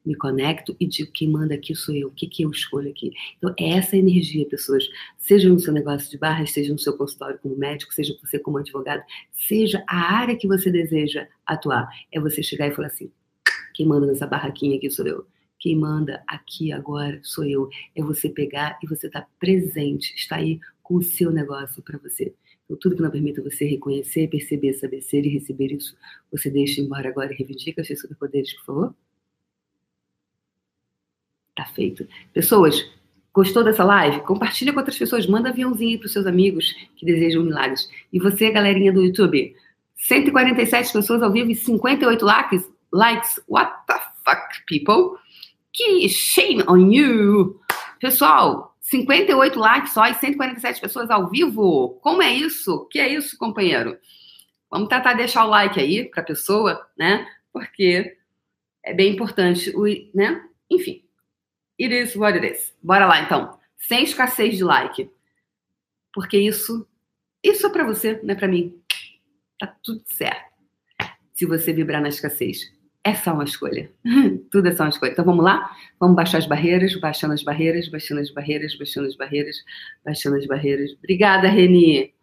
me 0.05 0.15
conecto 0.15 0.77
e 0.79 0.87
digo 0.87 1.11
quem 1.13 1.29
manda 1.29 1.55
aqui 1.55 1.75
sou 1.75 1.95
eu, 1.95 2.09
o 2.09 2.11
que, 2.11 2.27
que 2.27 2.43
eu 2.43 2.51
escolho 2.51 2.91
aqui. 2.91 3.13
Então, 3.37 3.55
é 3.59 3.71
essa 3.71 3.97
energia, 3.97 4.47
pessoas, 4.47 4.89
seja 5.19 5.49
no 5.49 5.59
seu 5.59 5.73
negócio 5.73 6.11
de 6.11 6.19
barras, 6.19 6.53
seja 6.53 6.73
no 6.73 6.79
seu 6.79 6.97
consultório 6.97 7.39
como 7.39 7.57
médico, 7.57 7.93
seja 7.93 8.17
você 8.23 8.39
como 8.39 8.59
advogado, 8.59 9.03
seja 9.33 9.85
a 9.87 10.17
área 10.17 10.37
que 10.37 10.47
você 10.47 10.71
deseja 10.71 11.27
atuar, 11.47 11.89
é 12.13 12.21
você 12.21 12.43
chegar 12.43 12.69
e 12.69 12.75
falar 12.75 12.89
assim: 12.89 13.11
quem 13.75 13.87
manda 13.87 14.07
nessa 14.07 14.27
barraquinha 14.27 14.77
aqui 14.77 14.91
sou 14.91 15.07
eu. 15.07 15.27
Quem 15.59 15.77
manda 15.77 16.23
aqui 16.27 16.73
agora 16.73 17.21
sou 17.23 17.45
eu. 17.45 17.71
É 17.97 18.03
você 18.03 18.29
pegar 18.29 18.79
e 18.83 18.87
você 18.87 19.07
estar 19.07 19.23
tá 19.23 19.29
presente, 19.39 20.15
está 20.15 20.37
aí 20.37 20.61
com 20.83 20.97
o 20.97 21.03
seu 21.03 21.31
negócio 21.31 21.83
para 21.83 21.99
você. 21.99 22.35
Então, 22.65 22.77
tudo 22.79 22.97
que 22.97 23.03
não 23.03 23.11
permita 23.11 23.43
você 23.43 23.67
reconhecer, 23.67 24.29
perceber, 24.29 24.73
saber 24.75 25.03
ser 25.03 25.25
e 25.27 25.29
receber 25.29 25.73
isso, 25.73 25.97
você 26.33 26.51
deixa 26.51 26.81
embora 26.81 27.09
agora 27.09 27.33
e 27.33 27.37
reivindica 27.37 27.85
seus 27.85 28.01
superpoderes, 28.01 28.55
por 28.55 28.65
favor. 28.65 28.95
Tá 31.55 31.67
feito. 31.67 32.07
Pessoas, 32.33 32.85
gostou 33.33 33.63
dessa 33.63 33.85
live? 33.85 34.23
Compartilha 34.23 34.73
com 34.73 34.79
outras 34.79 34.99
pessoas, 34.99 35.27
manda 35.27 35.51
aviãozinho 35.51 35.99
para 35.99 36.07
os 36.07 36.13
seus 36.13 36.27
amigos 36.27 36.75
que 36.97 37.05
desejam 37.05 37.45
milagres. 37.45 37.89
E 38.13 38.19
você, 38.19 38.51
galerinha 38.51 38.93
do 38.93 39.05
YouTube, 39.05 39.55
147 39.97 40.93
pessoas 40.93 41.23
ao 41.23 41.31
vivo 41.31 41.51
e 41.51 41.55
58 41.55 42.25
likes. 42.25 42.71
Likes, 42.93 43.41
what 43.49 43.73
the 43.87 44.01
fuck, 44.25 44.65
people? 44.67 45.19
Que 45.73 46.09
shame 46.09 46.63
on 46.69 46.91
you! 46.91 47.61
Pessoal, 48.01 48.74
58 48.85 49.59
likes 49.59 49.93
só 49.93 50.07
e 50.07 50.15
147 50.15 50.81
pessoas 50.81 51.11
ao 51.11 51.29
vivo. 51.29 51.99
Como 52.03 52.23
é 52.23 52.33
isso? 52.33 52.87
Que 52.91 53.01
é 53.01 53.09
isso, 53.09 53.37
companheiro? 53.37 53.99
Vamos 54.71 54.89
tentar 54.89 55.15
deixar 55.15 55.45
o 55.45 55.51
like 55.51 55.79
aí 55.79 56.09
para 56.09 56.23
a 56.23 56.27
pessoa, 56.27 56.87
né? 56.97 57.27
Porque 57.53 58.17
é 58.83 58.95
bem 58.95 59.13
importante, 59.13 59.73
né? 60.15 60.43
Enfim, 60.71 61.05
It 61.81 61.93
is 61.93 62.15
what 62.15 62.39
it 62.39 62.47
is. 62.47 62.73
Bora 62.83 63.07
lá, 63.07 63.21
então. 63.21 63.59
Sem 63.77 64.05
escassez 64.05 64.57
de 64.57 64.65
like. 64.65 65.11
Porque 66.13 66.39
isso, 66.39 66.87
isso 67.43 67.67
é 67.67 67.71
para 67.71 67.85
você, 67.85 68.21
não 68.23 68.33
é 68.33 68.37
para 68.37 68.49
mim. 68.49 68.81
Tá 69.59 69.75
tudo 69.83 70.03
certo. 70.07 70.55
Se 71.33 71.45
você 71.47 71.73
vibrar 71.73 72.01
na 72.01 72.09
escassez. 72.09 72.73
É 73.05 73.15
só 73.15 73.35
uma 73.35 73.45
escolha. 73.45 73.93
Tudo 74.51 74.69
é 74.69 74.73
só 74.73 74.85
uma 74.85 74.89
escolha. 74.89 75.13
Então 75.13 75.25
vamos 75.25 75.45
lá? 75.45 75.71
Vamos 76.01 76.17
baixar 76.17 76.39
as 76.39 76.47
barreiras, 76.47 76.97
baixando 76.97 77.35
as 77.35 77.43
barreiras, 77.43 77.87
baixando 77.89 78.21
as 78.23 78.31
barreiras, 78.31 78.75
baixando 78.77 79.07
as 79.07 79.17
barreiras, 79.17 79.57
baixando 80.05 80.37
as 80.37 80.47
barreiras. 80.47 80.93
Obrigada, 80.95 81.47
Reni. 81.49 82.15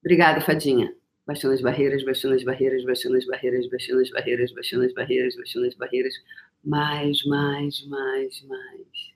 Obrigada, 0.00 0.40
Fadinha. 0.42 0.94
Baixando 1.26 1.54
as 1.54 1.62
barreiras, 1.62 2.04
baixando 2.04 2.34
as 2.34 2.44
barreiras, 2.44 2.84
baixando 2.84 3.16
as 3.16 3.24
barreiras, 3.24 3.66
baixando 3.70 4.02
as 4.02 4.10
barreiras, 4.10 4.52
baixando 4.52 4.84
as 4.84 4.92
barreiras, 4.92 5.36
baixando 5.36 5.66
as 5.66 5.74
barreiras. 5.76 6.14
Mais, 6.62 7.24
mais, 7.24 7.86
mais, 7.86 8.42
mais. 8.46 9.12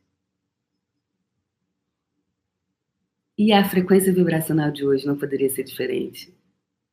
E 3.36 3.52
a 3.52 3.62
frequência 3.68 4.12
vibracional 4.14 4.70
de 4.70 4.86
hoje 4.86 5.06
não 5.06 5.18
poderia 5.18 5.50
ser 5.50 5.62
diferente. 5.62 6.34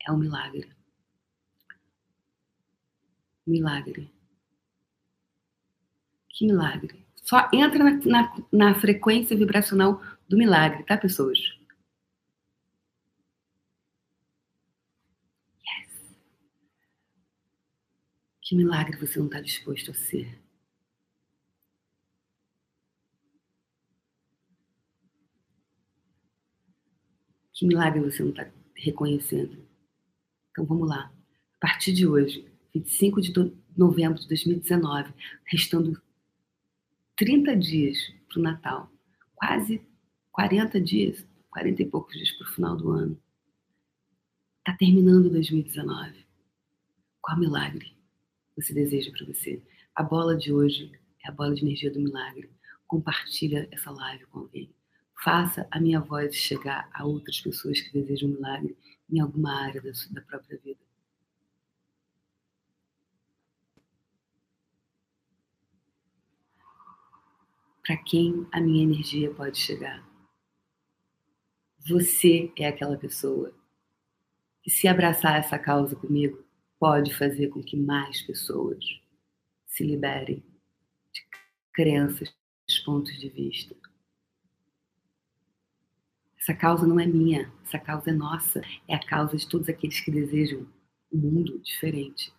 É 0.06 0.12
um 0.12 0.18
milagre. 0.18 0.68
Milagre. 3.46 4.10
Que 6.30 6.46
milagre. 6.46 7.06
Só 7.24 7.50
entra 7.54 7.84
na, 7.84 7.92
na, 8.06 8.46
na 8.52 8.76
frequência 8.80 9.38
vibracional 9.38 10.02
do 10.28 10.38
milagre, 10.38 10.84
tá, 10.84 10.98
pessoas? 10.98 11.40
Yes. 15.62 16.16
Que 18.42 18.56
milagre 18.56 18.98
você 18.98 19.20
não 19.20 19.28
está 19.28 19.40
disposto 19.42 19.92
a 19.92 19.94
ser? 19.94 20.42
Que 27.54 27.66
milagre 27.68 28.02
você 28.02 28.24
não 28.24 28.32
está 28.32 28.50
reconhecendo? 28.76 29.66
Então 30.52 30.66
vamos 30.66 30.90
lá. 30.90 31.14
A 31.56 31.60
partir 31.60 31.94
de 31.94 32.06
hoje, 32.06 32.53
25 32.74 33.22
de 33.22 33.54
novembro 33.78 34.20
de 34.20 34.28
2019, 34.28 35.14
restando 35.46 36.02
30 37.16 37.56
dias 37.56 37.98
para 38.28 38.40
o 38.40 38.44
Natal, 38.44 38.92
quase 39.36 39.82
40 40.32 40.82
dias, 40.82 41.26
40 41.52 41.84
e 41.84 41.86
poucos 41.86 42.16
dias 42.16 42.32
para 42.32 42.48
o 42.48 42.52
final 42.52 42.76
do 42.76 42.92
ano. 42.92 43.22
Está 44.60 44.76
terminando 44.78 45.30
2019. 45.30 46.26
Qual 47.22 47.40
milagre 47.40 47.96
você 48.56 48.74
deseja 48.74 49.12
para 49.12 49.28
você? 49.28 49.62
A 49.96 50.02
bola 50.02 50.36
de 50.36 50.52
hoje 50.52 50.92
é 51.24 51.30
a 51.30 51.32
bola 51.32 51.54
de 51.54 51.64
energia 51.64 51.92
do 51.92 52.00
milagre. 52.00 52.50
Compartilha 52.88 53.68
essa 53.72 53.92
live 53.92 54.26
com 54.28 54.40
alguém. 54.40 54.74
Faça 55.24 55.68
a 55.70 55.80
minha 55.80 56.00
voz 56.00 56.36
chegar 56.36 56.90
a 56.94 57.06
outras 57.06 57.40
pessoas 57.40 57.80
que 57.80 57.94
desejam 57.94 58.30
um 58.30 58.34
milagre 58.34 58.76
em 59.10 59.20
alguma 59.20 59.54
área 59.54 59.82
da, 59.82 59.92
da 60.12 60.22
própria 60.22 60.58
vida. 60.64 60.80
Para 67.86 67.98
quem 67.98 68.48
a 68.52 68.62
minha 68.62 68.84
energia 68.84 69.34
pode 69.34 69.58
chegar? 69.58 70.08
Você 71.88 72.52
é 72.58 72.68
aquela 72.68 72.98
pessoa 72.98 73.54
que, 74.62 74.72
se 74.72 74.88
abraçar 74.88 75.38
essa 75.38 75.60
causa 75.60 75.96
comigo, 75.96 76.44
pode 76.80 77.14
fazer 77.14 77.50
com 77.50 77.62
que 77.62 77.76
mais 77.76 78.22
pessoas 78.22 78.84
se 79.66 79.84
liberem 79.84 80.44
de 81.12 81.22
crenças, 81.74 82.34
pontos 82.86 83.20
de 83.20 83.30
vista 83.30 83.76
essa 86.44 86.54
causa 86.54 86.86
não 86.86 87.00
é 87.00 87.06
minha, 87.06 87.50
essa 87.64 87.80
causa 87.80 88.10
é 88.10 88.14
nossa, 88.14 88.62
é 88.86 88.96
a 88.96 89.00
causa 89.00 89.38
de 89.38 89.48
todos 89.48 89.70
aqueles 89.70 90.02
que 90.02 90.12
desejam 90.12 90.68
um 91.10 91.18
mundo 91.18 91.58
diferente. 91.60 92.34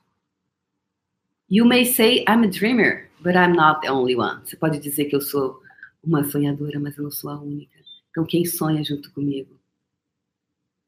You 1.48 1.64
may 1.64 1.84
say 1.84 2.24
I'm 2.26 2.42
a 2.42 2.48
dreamer, 2.48 3.08
but 3.22 3.36
I'm 3.36 3.52
not 3.52 3.82
the 3.82 3.88
only 3.88 4.16
one. 4.16 4.44
Você 4.44 4.56
pode 4.56 4.78
dizer 4.78 5.06
que 5.06 5.16
eu 5.16 5.20
sou 5.20 5.62
uma 6.02 6.24
sonhadora, 6.24 6.80
mas 6.80 6.96
eu 6.96 7.04
não 7.04 7.10
sou 7.10 7.30
a 7.30 7.40
única. 7.40 7.78
Então, 8.10 8.24
quem 8.24 8.44
sonha 8.44 8.82
junto 8.82 9.12
comigo? 9.12 9.60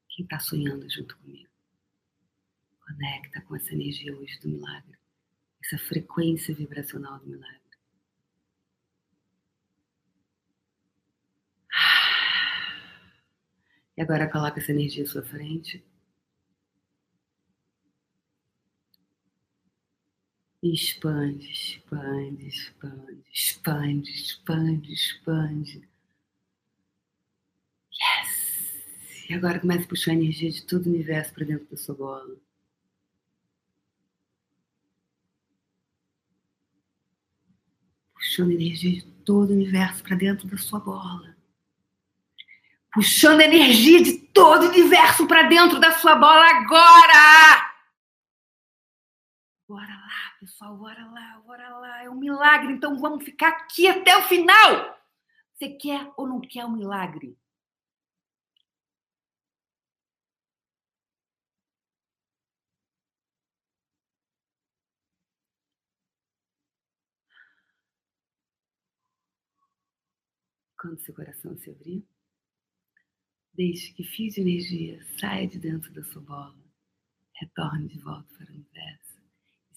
Quem 0.09 0.23
está 0.23 0.39
sonhando 0.39 0.89
junto 0.89 1.17
comigo? 1.17 1.49
Conecta 2.79 3.41
com 3.41 3.55
essa 3.55 3.73
energia 3.73 4.15
hoje 4.15 4.39
do 4.39 4.49
milagre, 4.49 4.97
essa 5.63 5.77
frequência 5.77 6.55
vibracional 6.55 7.19
do 7.19 7.27
milagre. 7.27 7.57
E 13.97 14.01
agora 14.01 14.29
coloca 14.29 14.59
essa 14.59 14.71
energia 14.71 15.03
à 15.03 15.07
sua 15.07 15.23
frente. 15.23 15.83
Expande, 20.61 21.49
expande, 21.51 22.47
expande, 22.47 23.23
expande, 23.31 24.11
expande, 24.11 24.93
expande. 24.93 25.89
Yes! 27.93 29.29
E 29.29 29.33
agora 29.33 29.59
começa 29.59 29.83
a 29.83 29.87
puxar 29.87 30.11
a 30.11 30.15
energia 30.15 30.51
de 30.51 30.63
todo 30.63 30.87
o 30.87 30.89
universo 30.89 31.33
para 31.33 31.45
dentro 31.45 31.67
da 31.69 31.77
sua 31.77 31.95
bola. 31.95 32.37
Puxando 38.13 38.51
a 38.51 38.53
energia 38.53 38.91
de 38.91 39.01
todo 39.23 39.51
o 39.51 39.53
universo 39.53 40.03
para 40.03 40.15
dentro 40.15 40.47
da 40.47 40.57
sua 40.57 40.79
bola 40.79 41.37
puxando 42.97 43.41
energia 43.41 44.01
de 44.01 44.13
todo 44.33 44.63
o 44.63 44.69
universo 44.69 45.27
para 45.27 45.43
dentro 45.43 45.79
da 45.79 45.91
sua 45.91 46.15
bola 46.15 46.45
agora. 46.49 47.66
Bora 49.67 49.85
lá, 49.85 50.37
pessoal, 50.39 50.77
bora 50.77 51.05
lá, 51.11 51.41
bora 51.45 51.69
lá. 51.77 52.03
É 52.03 52.09
um 52.09 52.15
milagre, 52.15 52.71
então 52.71 52.97
vamos 52.97 53.25
ficar 53.25 53.49
aqui 53.49 53.85
até 53.87 54.15
o 54.17 54.23
final. 54.23 54.97
Você 55.53 55.69
quer 55.69 56.09
ou 56.15 56.25
não 56.27 56.39
quer 56.39 56.65
um 56.65 56.71
milagre? 56.71 57.37
Quando 70.79 70.99
seu 71.01 71.13
coração 71.13 71.57
se 71.57 71.69
abrir. 71.71 72.07
Deixe 73.53 73.91
que 73.93 74.03
fios 74.03 74.35
de 74.35 74.41
energia 74.41 75.03
saia 75.19 75.47
de 75.47 75.59
dentro 75.59 75.91
da 75.91 76.03
sua 76.03 76.21
bola, 76.21 76.55
retorne 77.35 77.87
de 77.89 77.99
volta 77.99 78.33
para 78.35 78.45
o 78.45 78.53
universo 78.53 79.06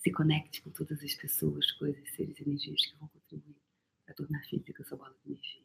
se 0.03 0.11
conecte 0.11 0.63
com 0.63 0.71
todas 0.71 1.03
as 1.03 1.15
pessoas, 1.15 1.71
coisas, 1.73 2.09
seres 2.15 2.39
e 2.39 2.43
energias 2.43 2.87
que 2.87 2.97
vão 2.97 3.09
contribuir 3.09 3.57
para 4.05 4.15
tornar 4.15 4.43
física 4.45 4.85
sua 4.85 4.97
bola 4.97 5.15
de 5.23 5.33
energia. 5.33 5.63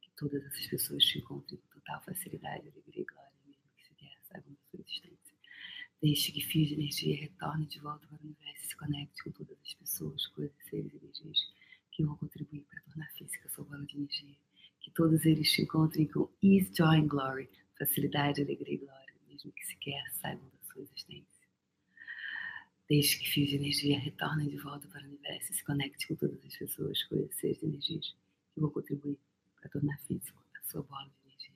Que 0.00 0.10
todas 0.16 0.42
essas 0.44 0.66
pessoas 0.66 1.04
te 1.04 1.18
encontrem 1.18 1.60
com 1.60 1.68
total 1.80 2.02
facilidade, 2.02 2.68
alegria 2.68 3.02
e 3.02 3.04
glória, 3.04 3.32
mesmo 3.46 3.62
que 3.76 3.86
sequer 3.86 4.18
saibam 4.22 4.52
da 4.52 4.60
sua 4.70 4.80
existência. 4.80 5.34
Deixe 6.00 6.32
que 6.32 6.40
fios 6.40 6.68
de 6.68 6.74
energia 6.74 7.16
retorne 7.16 7.66
de 7.66 7.78
volta 7.80 8.06
para 8.06 8.16
o 8.16 8.24
universo 8.24 8.64
e 8.64 8.66
se 8.66 8.76
conecte 8.76 9.22
com 9.22 9.30
todas 9.30 9.58
as 9.60 9.74
pessoas, 9.74 10.26
coisas, 10.28 10.56
seres 10.68 10.92
e 10.92 10.96
energias 10.96 11.38
que 11.90 12.02
vão 12.02 12.16
contribuir 12.16 12.62
para 12.62 12.80
tornar 12.82 13.10
física 13.12 13.48
sua 13.48 13.64
bola 13.64 13.84
de 13.86 13.96
energia 13.96 14.34
que 14.84 14.90
todos 14.90 15.24
eles 15.24 15.50
te 15.50 15.62
encontrem 15.62 16.06
com 16.06 16.28
ease, 16.42 16.70
joy 16.74 16.98
and 16.98 17.06
glory, 17.06 17.48
facilidade, 17.78 18.42
alegria 18.42 18.74
e 18.74 18.76
glória, 18.76 19.14
mesmo 19.26 19.50
que 19.52 19.64
sequer 19.64 20.04
saibam 20.12 20.46
da 20.46 20.62
sua 20.72 20.82
existência. 20.82 21.33
Deixe 22.88 23.18
que 23.18 23.30
fios 23.30 23.48
de 23.48 23.56
energia 23.56 23.98
retornem 23.98 24.48
de 24.48 24.58
volta 24.58 24.86
para 24.88 25.02
o 25.02 25.06
universo 25.06 25.52
e 25.52 25.54
se 25.54 25.64
conecte 25.64 26.06
com 26.06 26.14
todas 26.16 26.44
as 26.44 26.56
pessoas, 26.56 27.02
coisas, 27.04 27.34
seres 27.36 27.62
energias 27.62 28.14
que 28.52 28.60
vão 28.60 28.70
contribuir 28.70 29.18
para 29.58 29.70
tornar 29.70 29.98
físico 30.00 30.42
a 30.60 30.70
sua 30.70 30.82
bola 30.82 31.08
de 31.08 31.28
energia. 31.28 31.54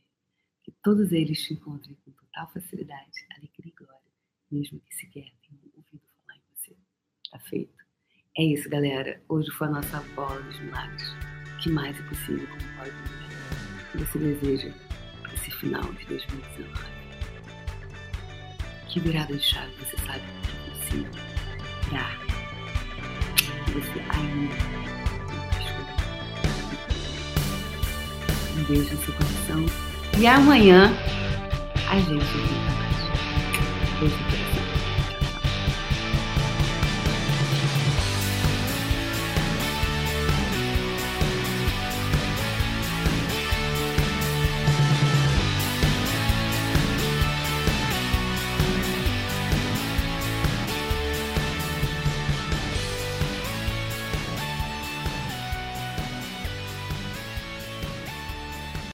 Que 0.64 0.72
todos 0.82 1.12
eles 1.12 1.42
te 1.42 1.52
encontrem 1.52 1.96
com 2.04 2.12
total 2.12 2.50
facilidade, 2.50 3.26
alegria 3.36 3.72
e 3.72 3.84
glória, 3.84 4.10
mesmo 4.50 4.80
que 4.80 4.94
sequer 4.94 5.30
tenham 5.42 5.60
ouvido 5.76 6.02
falar 6.16 6.38
em 6.38 6.42
você. 6.54 6.74
Tá 7.30 7.38
feito? 7.40 7.84
É 8.38 8.44
isso, 8.44 8.68
galera. 8.70 9.22
Hoje 9.28 9.50
foi 9.50 9.66
a 9.66 9.70
nossa 9.70 10.00
bola 10.14 10.40
dos 10.40 10.58
milagres. 10.60 11.08
O 11.54 11.58
que 11.58 11.68
mais 11.70 11.98
é 11.98 12.02
possível 12.08 12.46
como 12.48 12.76
pode 12.78 12.92
que 13.90 13.98
você 13.98 14.18
deseja 14.18 14.72
para 15.22 15.34
esse 15.34 15.50
final 15.50 15.92
de 15.92 16.06
2019? 16.06 16.98
Que 18.88 19.00
virada 19.00 19.36
de 19.36 19.42
chave 19.42 19.74
você 19.74 19.96
sabe 19.98 20.22
Que 23.64 23.72
você 23.72 24.00
ainda. 24.08 24.54
Um 28.56 28.64
beijo 28.64 28.94
no 28.94 29.04
seu 29.04 29.14
coração 29.14 29.66
e 30.18 30.26
amanhã 30.26 30.92
a 31.88 31.96
gente 32.00 32.24
volta 32.24 32.72
mais. 32.72 34.00
Beijo. 34.00 34.47